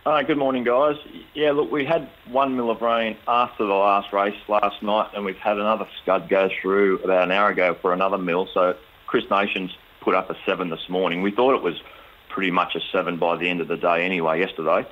Uh, 0.05 0.21
good 0.21 0.37
morning, 0.37 0.63
guys. 0.63 0.95
Yeah, 1.33 1.51
look, 1.51 1.69
we 1.69 1.83
had 1.83 2.09
one 2.29 2.55
mil 2.55 2.71
of 2.71 2.81
rain 2.81 3.17
after 3.27 3.65
the 3.65 3.73
last 3.73 4.13
race 4.13 4.39
last 4.47 4.81
night, 4.81 5.09
and 5.13 5.25
we've 5.25 5.35
had 5.35 5.57
another 5.57 5.87
scud 6.01 6.29
go 6.29 6.49
through 6.61 6.99
about 6.99 7.25
an 7.25 7.31
hour 7.31 7.49
ago 7.49 7.75
for 7.81 7.91
another 7.91 8.17
mil. 8.17 8.47
So 8.53 8.77
Chris 9.05 9.25
Nations 9.29 9.75
put 9.99 10.15
up 10.15 10.29
a 10.29 10.37
seven 10.45 10.69
this 10.69 10.87
morning. 10.87 11.23
We 11.23 11.31
thought 11.31 11.55
it 11.55 11.61
was 11.61 11.81
pretty 12.29 12.51
much 12.51 12.75
a 12.75 12.79
seven 12.93 13.17
by 13.17 13.35
the 13.35 13.49
end 13.49 13.59
of 13.59 13.67
the 13.67 13.75
day 13.75 14.05
anyway, 14.05 14.39
yesterday. 14.39 14.87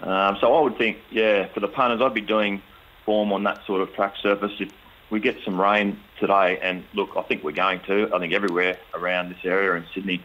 Um, 0.00 0.36
so 0.40 0.54
I 0.54 0.60
would 0.60 0.76
think, 0.76 0.98
yeah, 1.10 1.46
for 1.52 1.60
the 1.60 1.68
punters, 1.68 2.00
I'd 2.00 2.14
be 2.14 2.20
doing 2.20 2.62
form 3.04 3.32
on 3.32 3.44
that 3.44 3.64
sort 3.66 3.80
of 3.80 3.94
track 3.94 4.14
surface. 4.22 4.52
If 4.58 4.70
we 5.10 5.20
get 5.20 5.36
some 5.44 5.60
rain 5.60 6.00
today, 6.20 6.58
and 6.60 6.84
look, 6.92 7.10
I 7.16 7.22
think 7.22 7.44
we're 7.44 7.52
going 7.52 7.80
to. 7.86 8.10
I 8.14 8.18
think 8.18 8.32
everywhere 8.32 8.78
around 8.94 9.30
this 9.30 9.44
area 9.44 9.74
in 9.74 9.86
Sydney 9.94 10.22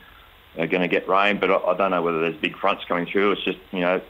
are 0.58 0.68
going 0.68 0.82
to 0.82 0.88
get 0.88 1.08
rain, 1.08 1.40
but 1.40 1.50
I, 1.50 1.58
I 1.58 1.78
don't 1.78 1.92
know 1.92 2.02
whether 2.02 2.20
there's 2.20 2.38
big 2.38 2.58
fronts 2.58 2.84
coming 2.86 3.06
through. 3.06 3.34
It's 3.34 3.44
just, 3.44 3.60
you 3.72 3.80
know, 3.80 4.02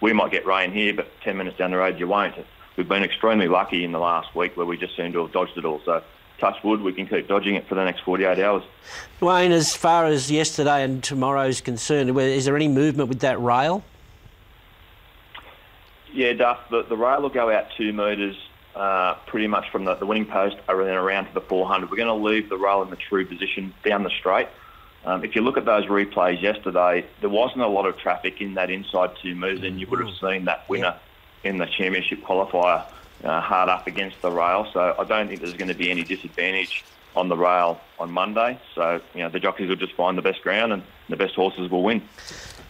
we 0.00 0.12
might 0.12 0.30
get 0.30 0.46
rain 0.46 0.72
here, 0.72 0.94
but 0.94 1.08
10 1.22 1.36
minutes 1.36 1.58
down 1.58 1.72
the 1.72 1.78
road 1.78 1.98
you 1.98 2.06
won't. 2.06 2.34
We've 2.76 2.88
been 2.88 3.02
extremely 3.02 3.48
lucky 3.48 3.84
in 3.84 3.92
the 3.92 3.98
last 3.98 4.34
week 4.34 4.56
where 4.56 4.66
we 4.66 4.76
just 4.78 4.96
seem 4.96 5.12
to 5.12 5.22
have 5.22 5.32
dodged 5.32 5.58
it 5.58 5.64
all. 5.64 5.80
So 5.84 6.02
touch 6.38 6.56
wood, 6.64 6.80
we 6.80 6.92
can 6.92 7.06
keep 7.06 7.28
dodging 7.28 7.56
it 7.56 7.68
for 7.68 7.74
the 7.74 7.84
next 7.84 8.02
48 8.02 8.38
hours. 8.38 8.62
Dwayne, 9.20 9.50
as 9.50 9.74
far 9.74 10.06
as 10.06 10.30
yesterday 10.30 10.84
and 10.84 11.02
tomorrow 11.02 11.46
is 11.46 11.60
concerned, 11.60 12.16
is 12.18 12.44
there 12.44 12.56
any 12.56 12.68
movement 12.68 13.08
with 13.08 13.20
that 13.20 13.40
rail? 13.40 13.84
Yeah, 16.12 16.32
Duff, 16.32 16.58
the, 16.70 16.82
the 16.82 16.96
rail 16.96 17.22
will 17.22 17.28
go 17.28 17.50
out 17.50 17.66
two 17.76 17.92
metres 17.92 18.36
uh, 18.74 19.14
pretty 19.26 19.46
much 19.46 19.70
from 19.70 19.84
the, 19.84 19.94
the 19.94 20.06
winning 20.06 20.26
post 20.26 20.56
and 20.68 20.80
then 20.80 20.94
around 20.94 21.26
to 21.26 21.34
the 21.34 21.40
400. 21.40 21.90
We're 21.90 21.96
going 21.96 22.08
to 22.08 22.14
leave 22.14 22.48
the 22.48 22.56
rail 22.56 22.82
in 22.82 22.90
the 22.90 22.96
true 22.96 23.26
position 23.26 23.74
down 23.84 24.02
the 24.02 24.10
straight. 24.10 24.48
Um, 25.04 25.24
if 25.24 25.34
you 25.34 25.42
look 25.42 25.56
at 25.56 25.64
those 25.64 25.86
replays 25.86 26.42
yesterday, 26.42 27.06
there 27.20 27.30
wasn't 27.30 27.62
a 27.62 27.68
lot 27.68 27.86
of 27.86 27.96
traffic 27.96 28.40
in 28.40 28.54
that 28.54 28.70
inside 28.70 29.10
two 29.22 29.34
metres 29.34 29.62
and 29.62 29.80
you 29.80 29.86
would 29.86 30.00
have 30.00 30.14
seen 30.20 30.44
that 30.44 30.68
winner 30.68 30.94
in 31.42 31.56
the 31.56 31.66
championship 31.66 32.20
qualifier 32.20 32.84
uh, 33.24 33.40
hard 33.40 33.68
up 33.68 33.86
against 33.86 34.20
the 34.22 34.30
rail. 34.30 34.68
So 34.72 34.94
I 34.98 35.04
don't 35.04 35.28
think 35.28 35.40
there's 35.40 35.54
going 35.54 35.68
to 35.68 35.74
be 35.74 35.90
any 35.90 36.04
disadvantage 36.04 36.84
on 37.16 37.28
the 37.28 37.36
rail 37.36 37.80
on 37.98 38.10
Monday. 38.10 38.58
So, 38.74 39.00
you 39.14 39.22
know, 39.22 39.30
the 39.30 39.40
jockeys 39.40 39.68
will 39.68 39.76
just 39.76 39.94
find 39.94 40.16
the 40.16 40.22
best 40.22 40.42
ground 40.42 40.72
and 40.72 40.82
the 41.08 41.16
best 41.16 41.34
horses 41.34 41.70
will 41.70 41.82
win. 41.82 42.00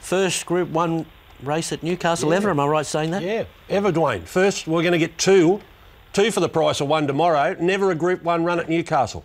First 0.00 0.46
Group 0.46 0.68
1 0.70 1.04
race 1.42 1.72
at 1.72 1.82
Newcastle 1.82 2.30
Yeah. 2.30 2.36
ever, 2.36 2.50
am 2.50 2.60
I 2.60 2.66
right 2.66 2.86
saying 2.86 3.10
that? 3.12 3.22
Yeah, 3.22 3.44
ever, 3.68 3.92
Dwayne. 3.92 4.22
First, 4.22 4.66
we're 4.66 4.82
going 4.82 4.92
to 4.92 4.98
get 4.98 5.18
two, 5.18 5.60
two 6.12 6.30
for 6.30 6.40
the 6.40 6.48
price 6.48 6.80
of 6.80 6.88
one 6.88 7.06
tomorrow. 7.06 7.56
Never 7.58 7.90
a 7.90 7.94
Group 7.94 8.22
1 8.22 8.44
run 8.44 8.60
at 8.60 8.68
Newcastle. 8.68 9.24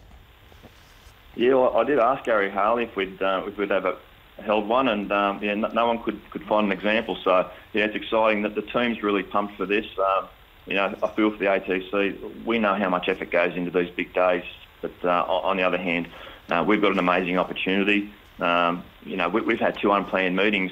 Yeah, 1.35 1.55
well, 1.55 1.75
I 1.77 1.83
did 1.83 1.99
ask 1.99 2.23
Gary 2.23 2.49
Harley 2.49 2.83
if 2.83 2.95
we'd 2.95 3.21
uh, 3.21 3.43
if 3.45 3.57
we'd 3.57 3.71
ever 3.71 3.97
held 4.43 4.67
one, 4.69 4.87
and 4.87 5.11
um, 5.11 5.39
yeah, 5.43 5.53
no, 5.53 5.67
no 5.69 5.87
one 5.87 6.01
could, 6.01 6.19
could 6.31 6.43
find 6.43 6.65
an 6.67 6.71
example. 6.71 7.17
So 7.23 7.49
yeah, 7.73 7.85
it's 7.85 7.95
exciting 7.95 8.43
that 8.43 8.55
the 8.55 8.61
team's 8.61 9.03
really 9.03 9.23
pumped 9.23 9.57
for 9.57 9.65
this. 9.65 9.85
Um, 9.99 10.27
you 10.65 10.75
know, 10.75 10.95
I 11.03 11.07
feel 11.09 11.31
for 11.31 11.37
the 11.37 11.45
ATC. 11.45 12.45
We 12.45 12.57
know 12.59 12.73
how 12.75 12.89
much 12.89 13.09
effort 13.09 13.31
goes 13.31 13.53
into 13.55 13.69
these 13.69 13.89
big 13.91 14.13
days, 14.13 14.43
but 14.81 14.93
uh, 15.03 15.23
on 15.25 15.57
the 15.57 15.63
other 15.63 15.77
hand, 15.77 16.07
uh, 16.49 16.63
we've 16.65 16.81
got 16.81 16.93
an 16.93 16.99
amazing 16.99 17.37
opportunity. 17.37 18.13
Um, 18.39 18.83
you 19.05 19.17
know, 19.17 19.27
we, 19.29 19.41
we've 19.41 19.59
had 19.59 19.77
two 19.77 19.91
unplanned 19.91 20.35
meetings 20.37 20.71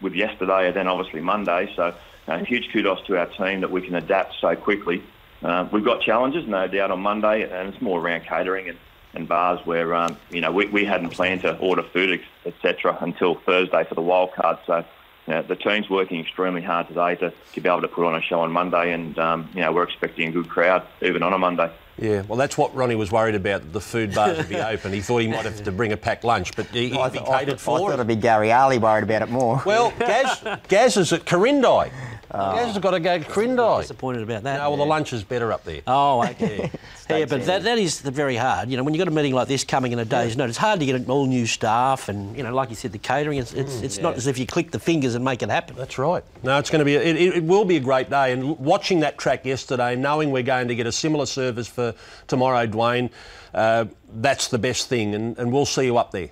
with 0.00 0.14
yesterday 0.14 0.68
and 0.68 0.76
then 0.76 0.88
obviously 0.88 1.20
Monday. 1.20 1.72
So 1.76 1.94
uh, 2.28 2.38
huge 2.38 2.70
kudos 2.72 3.04
to 3.06 3.18
our 3.18 3.26
team 3.26 3.60
that 3.60 3.70
we 3.70 3.82
can 3.82 3.94
adapt 3.94 4.34
so 4.40 4.54
quickly. 4.56 5.02
Uh, 5.42 5.68
we've 5.70 5.84
got 5.84 6.00
challenges, 6.00 6.46
no 6.46 6.66
doubt, 6.66 6.90
on 6.90 7.00
Monday, 7.00 7.42
and 7.42 7.68
it's 7.72 7.82
more 7.82 8.00
around 8.00 8.22
catering 8.22 8.70
and, 8.70 8.78
and 9.12 9.28
bars 9.28 9.60
where, 9.66 9.94
um, 9.94 10.16
you 10.30 10.40
know, 10.40 10.50
we, 10.50 10.66
we 10.66 10.84
hadn't 10.84 11.10
planned 11.10 11.42
to 11.42 11.56
order 11.58 11.82
food, 11.82 12.20
etc., 12.46 12.96
until 13.00 13.34
Thursday 13.34 13.84
for 13.84 13.94
the 13.94 14.00
wild 14.00 14.32
card. 14.32 14.58
So 14.66 14.84
you 15.26 15.34
the 15.42 15.56
team's 15.56 15.88
working 15.88 16.20
extremely 16.20 16.62
hard 16.62 16.88
today 16.88 17.14
to, 17.16 17.32
to 17.52 17.60
be 17.60 17.68
able 17.68 17.80
to 17.82 17.88
put 17.88 18.06
on 18.06 18.14
a 18.14 18.22
show 18.22 18.40
on 18.40 18.52
Monday, 18.52 18.92
and 18.92 19.18
um, 19.18 19.48
you 19.54 19.60
know 19.60 19.72
we're 19.72 19.84
expecting 19.84 20.28
a 20.28 20.32
good 20.32 20.48
crowd 20.48 20.86
even 21.02 21.22
on 21.22 21.32
a 21.32 21.38
Monday. 21.38 21.70
Yeah, 21.96 22.22
well, 22.22 22.36
that's 22.36 22.58
what 22.58 22.74
Ronnie 22.74 22.96
was 22.96 23.12
worried 23.12 23.36
about. 23.36 23.72
The 23.72 23.80
food 23.80 24.14
bars 24.14 24.36
would 24.36 24.48
be 24.48 24.56
open. 24.56 24.92
He 24.92 25.00
thought 25.00 25.18
he 25.18 25.28
might 25.28 25.44
have 25.44 25.62
to 25.62 25.70
bring 25.70 25.92
a 25.92 25.96
packed 25.96 26.24
lunch, 26.24 26.56
but 26.56 26.66
he, 26.66 26.92
I, 26.92 27.04
he'd 27.04 27.12
be 27.12 27.18
th- 27.18 27.30
I, 27.30 27.38
catered 27.38 27.58
th- 27.58 27.68
I 27.68 27.78
thought 27.78 27.92
it'd 27.92 28.06
be 28.08 28.16
Gary 28.16 28.50
Ali 28.50 28.78
worried 28.78 29.04
about 29.04 29.22
it 29.22 29.30
more. 29.30 29.62
Well, 29.64 29.92
Gaz, 29.98 30.42
Gaz 30.66 30.96
is 30.96 31.12
at 31.12 31.24
Corindi. 31.24 31.92
Oh. 32.36 32.56
Gaz 32.56 32.72
has 32.74 32.78
got 32.78 32.90
to 32.90 33.00
go 33.00 33.16
to 33.16 33.24
Corindi. 33.24 33.82
Disappointed 33.82 34.22
about 34.22 34.42
that. 34.42 34.58
No, 34.58 34.70
well, 34.70 34.78
the 34.78 34.84
lunch 34.84 35.12
is 35.12 35.22
better 35.22 35.52
up 35.52 35.62
there. 35.62 35.82
Oh, 35.86 36.24
okay. 36.24 36.68
yeah, 37.08 37.26
but 37.26 37.46
that, 37.46 37.62
that 37.62 37.78
is 37.78 38.00
the 38.00 38.10
very 38.10 38.34
hard. 38.34 38.70
You 38.70 38.76
know, 38.76 38.82
when 38.82 38.92
you've 38.92 38.98
got 38.98 39.06
a 39.06 39.14
meeting 39.14 39.34
like 39.34 39.46
this 39.46 39.62
coming 39.62 39.92
in 39.92 40.00
a 40.00 40.04
day's 40.04 40.36
notice, 40.36 40.56
it's 40.56 40.58
hard 40.58 40.80
to 40.80 40.86
get 40.86 41.08
all 41.08 41.26
new 41.26 41.46
staff 41.46 42.08
and, 42.08 42.36
you 42.36 42.42
know, 42.42 42.52
like 42.52 42.70
you 42.70 42.76
said, 42.76 42.90
the 42.90 42.98
catering. 42.98 43.38
It's, 43.38 43.52
it's, 43.52 43.82
it's 43.82 43.98
not 43.98 44.16
as 44.16 44.26
if 44.26 44.36
you 44.36 44.46
click 44.46 44.72
the 44.72 44.80
fingers 44.80 45.14
and 45.14 45.24
make 45.24 45.44
it 45.44 45.48
happen. 45.48 45.76
That's 45.76 45.96
right. 45.96 46.24
No, 46.42 46.58
it's 46.58 46.70
going 46.70 46.80
to 46.80 46.84
be. 46.84 46.96
It, 46.96 47.16
it, 47.16 47.36
it 47.36 47.44
will 47.44 47.64
be 47.64 47.76
a 47.76 47.80
great 47.80 48.10
day. 48.10 48.32
And 48.32 48.58
watching 48.58 49.00
that 49.00 49.16
track 49.16 49.46
yesterday, 49.46 49.94
knowing 49.94 50.32
we're 50.32 50.42
going 50.42 50.66
to 50.66 50.74
get 50.74 50.88
a 50.88 50.92
similar 50.92 51.26
service 51.26 51.68
for 51.68 51.94
tomorrow, 52.26 52.66
Dwayne, 52.66 53.10
uh, 53.54 53.84
that's 54.16 54.48
the 54.48 54.58
best 54.58 54.88
thing. 54.88 55.14
And, 55.14 55.38
and 55.38 55.52
we'll 55.52 55.66
see 55.66 55.84
you 55.84 55.98
up 55.98 56.10
there. 56.10 56.30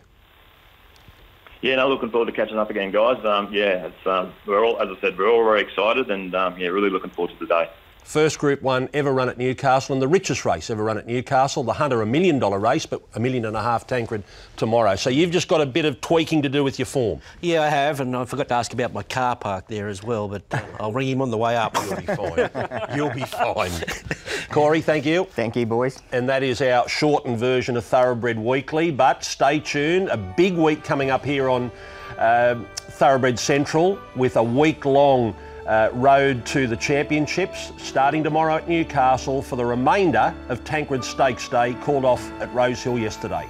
Yeah, 1.62 1.77
no, 1.77 1.88
looking 1.88 2.11
forward 2.11 2.27
to 2.27 2.33
catching 2.33 2.59
up 2.59 2.70
again, 2.70 2.90
guys. 2.90 3.25
Um, 3.25 3.48
yeah, 3.53 3.87
it's 3.87 4.07
um, 4.07 4.33
we're 4.46 4.64
all, 4.66 4.81
as 4.81 4.88
I 4.88 5.01
said, 5.01 5.16
we're 5.16 5.31
all 5.31 5.44
very 5.44 5.62
excited, 5.62 6.11
and 6.11 6.35
um, 6.35 6.59
yeah, 6.59 6.66
really 6.68 6.90
looking 6.90 7.11
forward 7.11 7.31
to 7.31 7.38
the 7.38 7.46
day. 7.46 7.70
First 8.04 8.38
Group 8.38 8.62
One 8.62 8.88
ever 8.92 9.12
run 9.12 9.28
at 9.28 9.38
Newcastle, 9.38 9.94
and 9.94 10.02
the 10.02 10.08
richest 10.08 10.44
race 10.44 10.70
ever 10.70 10.84
run 10.84 10.98
at 10.98 11.06
Newcastle. 11.06 11.62
The 11.62 11.72
Hunter, 11.72 12.02
a 12.02 12.06
million 12.06 12.38
dollar 12.38 12.58
race, 12.58 12.84
but 12.84 13.02
a 13.14 13.20
million 13.20 13.44
and 13.44 13.56
a 13.56 13.62
half 13.62 13.86
Tancred 13.86 14.22
tomorrow. 14.56 14.96
So 14.96 15.08
you've 15.08 15.30
just 15.30 15.48
got 15.48 15.60
a 15.60 15.66
bit 15.66 15.84
of 15.84 16.00
tweaking 16.00 16.42
to 16.42 16.48
do 16.48 16.62
with 16.62 16.78
your 16.78 16.86
form. 16.86 17.20
Yeah, 17.40 17.62
I 17.62 17.68
have, 17.68 18.00
and 18.00 18.14
I 18.16 18.24
forgot 18.24 18.48
to 18.48 18.54
ask 18.54 18.72
about 18.72 18.92
my 18.92 19.02
car 19.02 19.36
park 19.36 19.66
there 19.68 19.88
as 19.88 20.02
well, 20.02 20.28
but 20.28 20.42
uh, 20.52 20.60
I'll 20.80 20.92
ring 20.92 21.08
him 21.08 21.22
on 21.22 21.30
the 21.30 21.38
way 21.38 21.56
up. 21.56 21.76
You'll 21.76 21.96
be 21.96 22.06
fine. 22.06 22.96
You'll 22.96 23.10
be 23.14 23.22
fine. 23.22 23.70
Corey, 24.50 24.82
thank 24.82 25.06
you. 25.06 25.24
Thank 25.24 25.56
you, 25.56 25.64
boys. 25.64 26.02
And 26.12 26.28
that 26.28 26.42
is 26.42 26.60
our 26.60 26.88
shortened 26.88 27.38
version 27.38 27.76
of 27.76 27.84
Thoroughbred 27.84 28.38
Weekly. 28.38 28.90
But 28.90 29.24
stay 29.24 29.60
tuned. 29.60 30.08
A 30.08 30.16
big 30.16 30.54
week 30.54 30.84
coming 30.84 31.10
up 31.10 31.24
here 31.24 31.48
on 31.48 31.70
um 32.18 32.66
Thoroughbred 32.76 33.38
Central 33.38 33.98
with 34.16 34.36
a 34.36 34.42
week 34.42 34.84
long 34.84 35.34
uh, 35.66 35.90
road 35.92 36.44
to 36.46 36.66
the 36.66 36.77
championships 36.77 37.72
starting 37.77 38.22
tomorrow 38.25 38.57
at 38.57 38.68
Newcastle 38.68 39.42
for 39.42 39.57
the 39.57 39.64
remainder 39.64 40.35
of 40.48 40.64
Tancred 40.64 41.05
Stakes 41.05 41.48
Day 41.48 41.75
called 41.75 42.05
off 42.05 42.31
at 42.40 42.53
Rosehill 42.53 42.98
yesterday. 42.98 43.46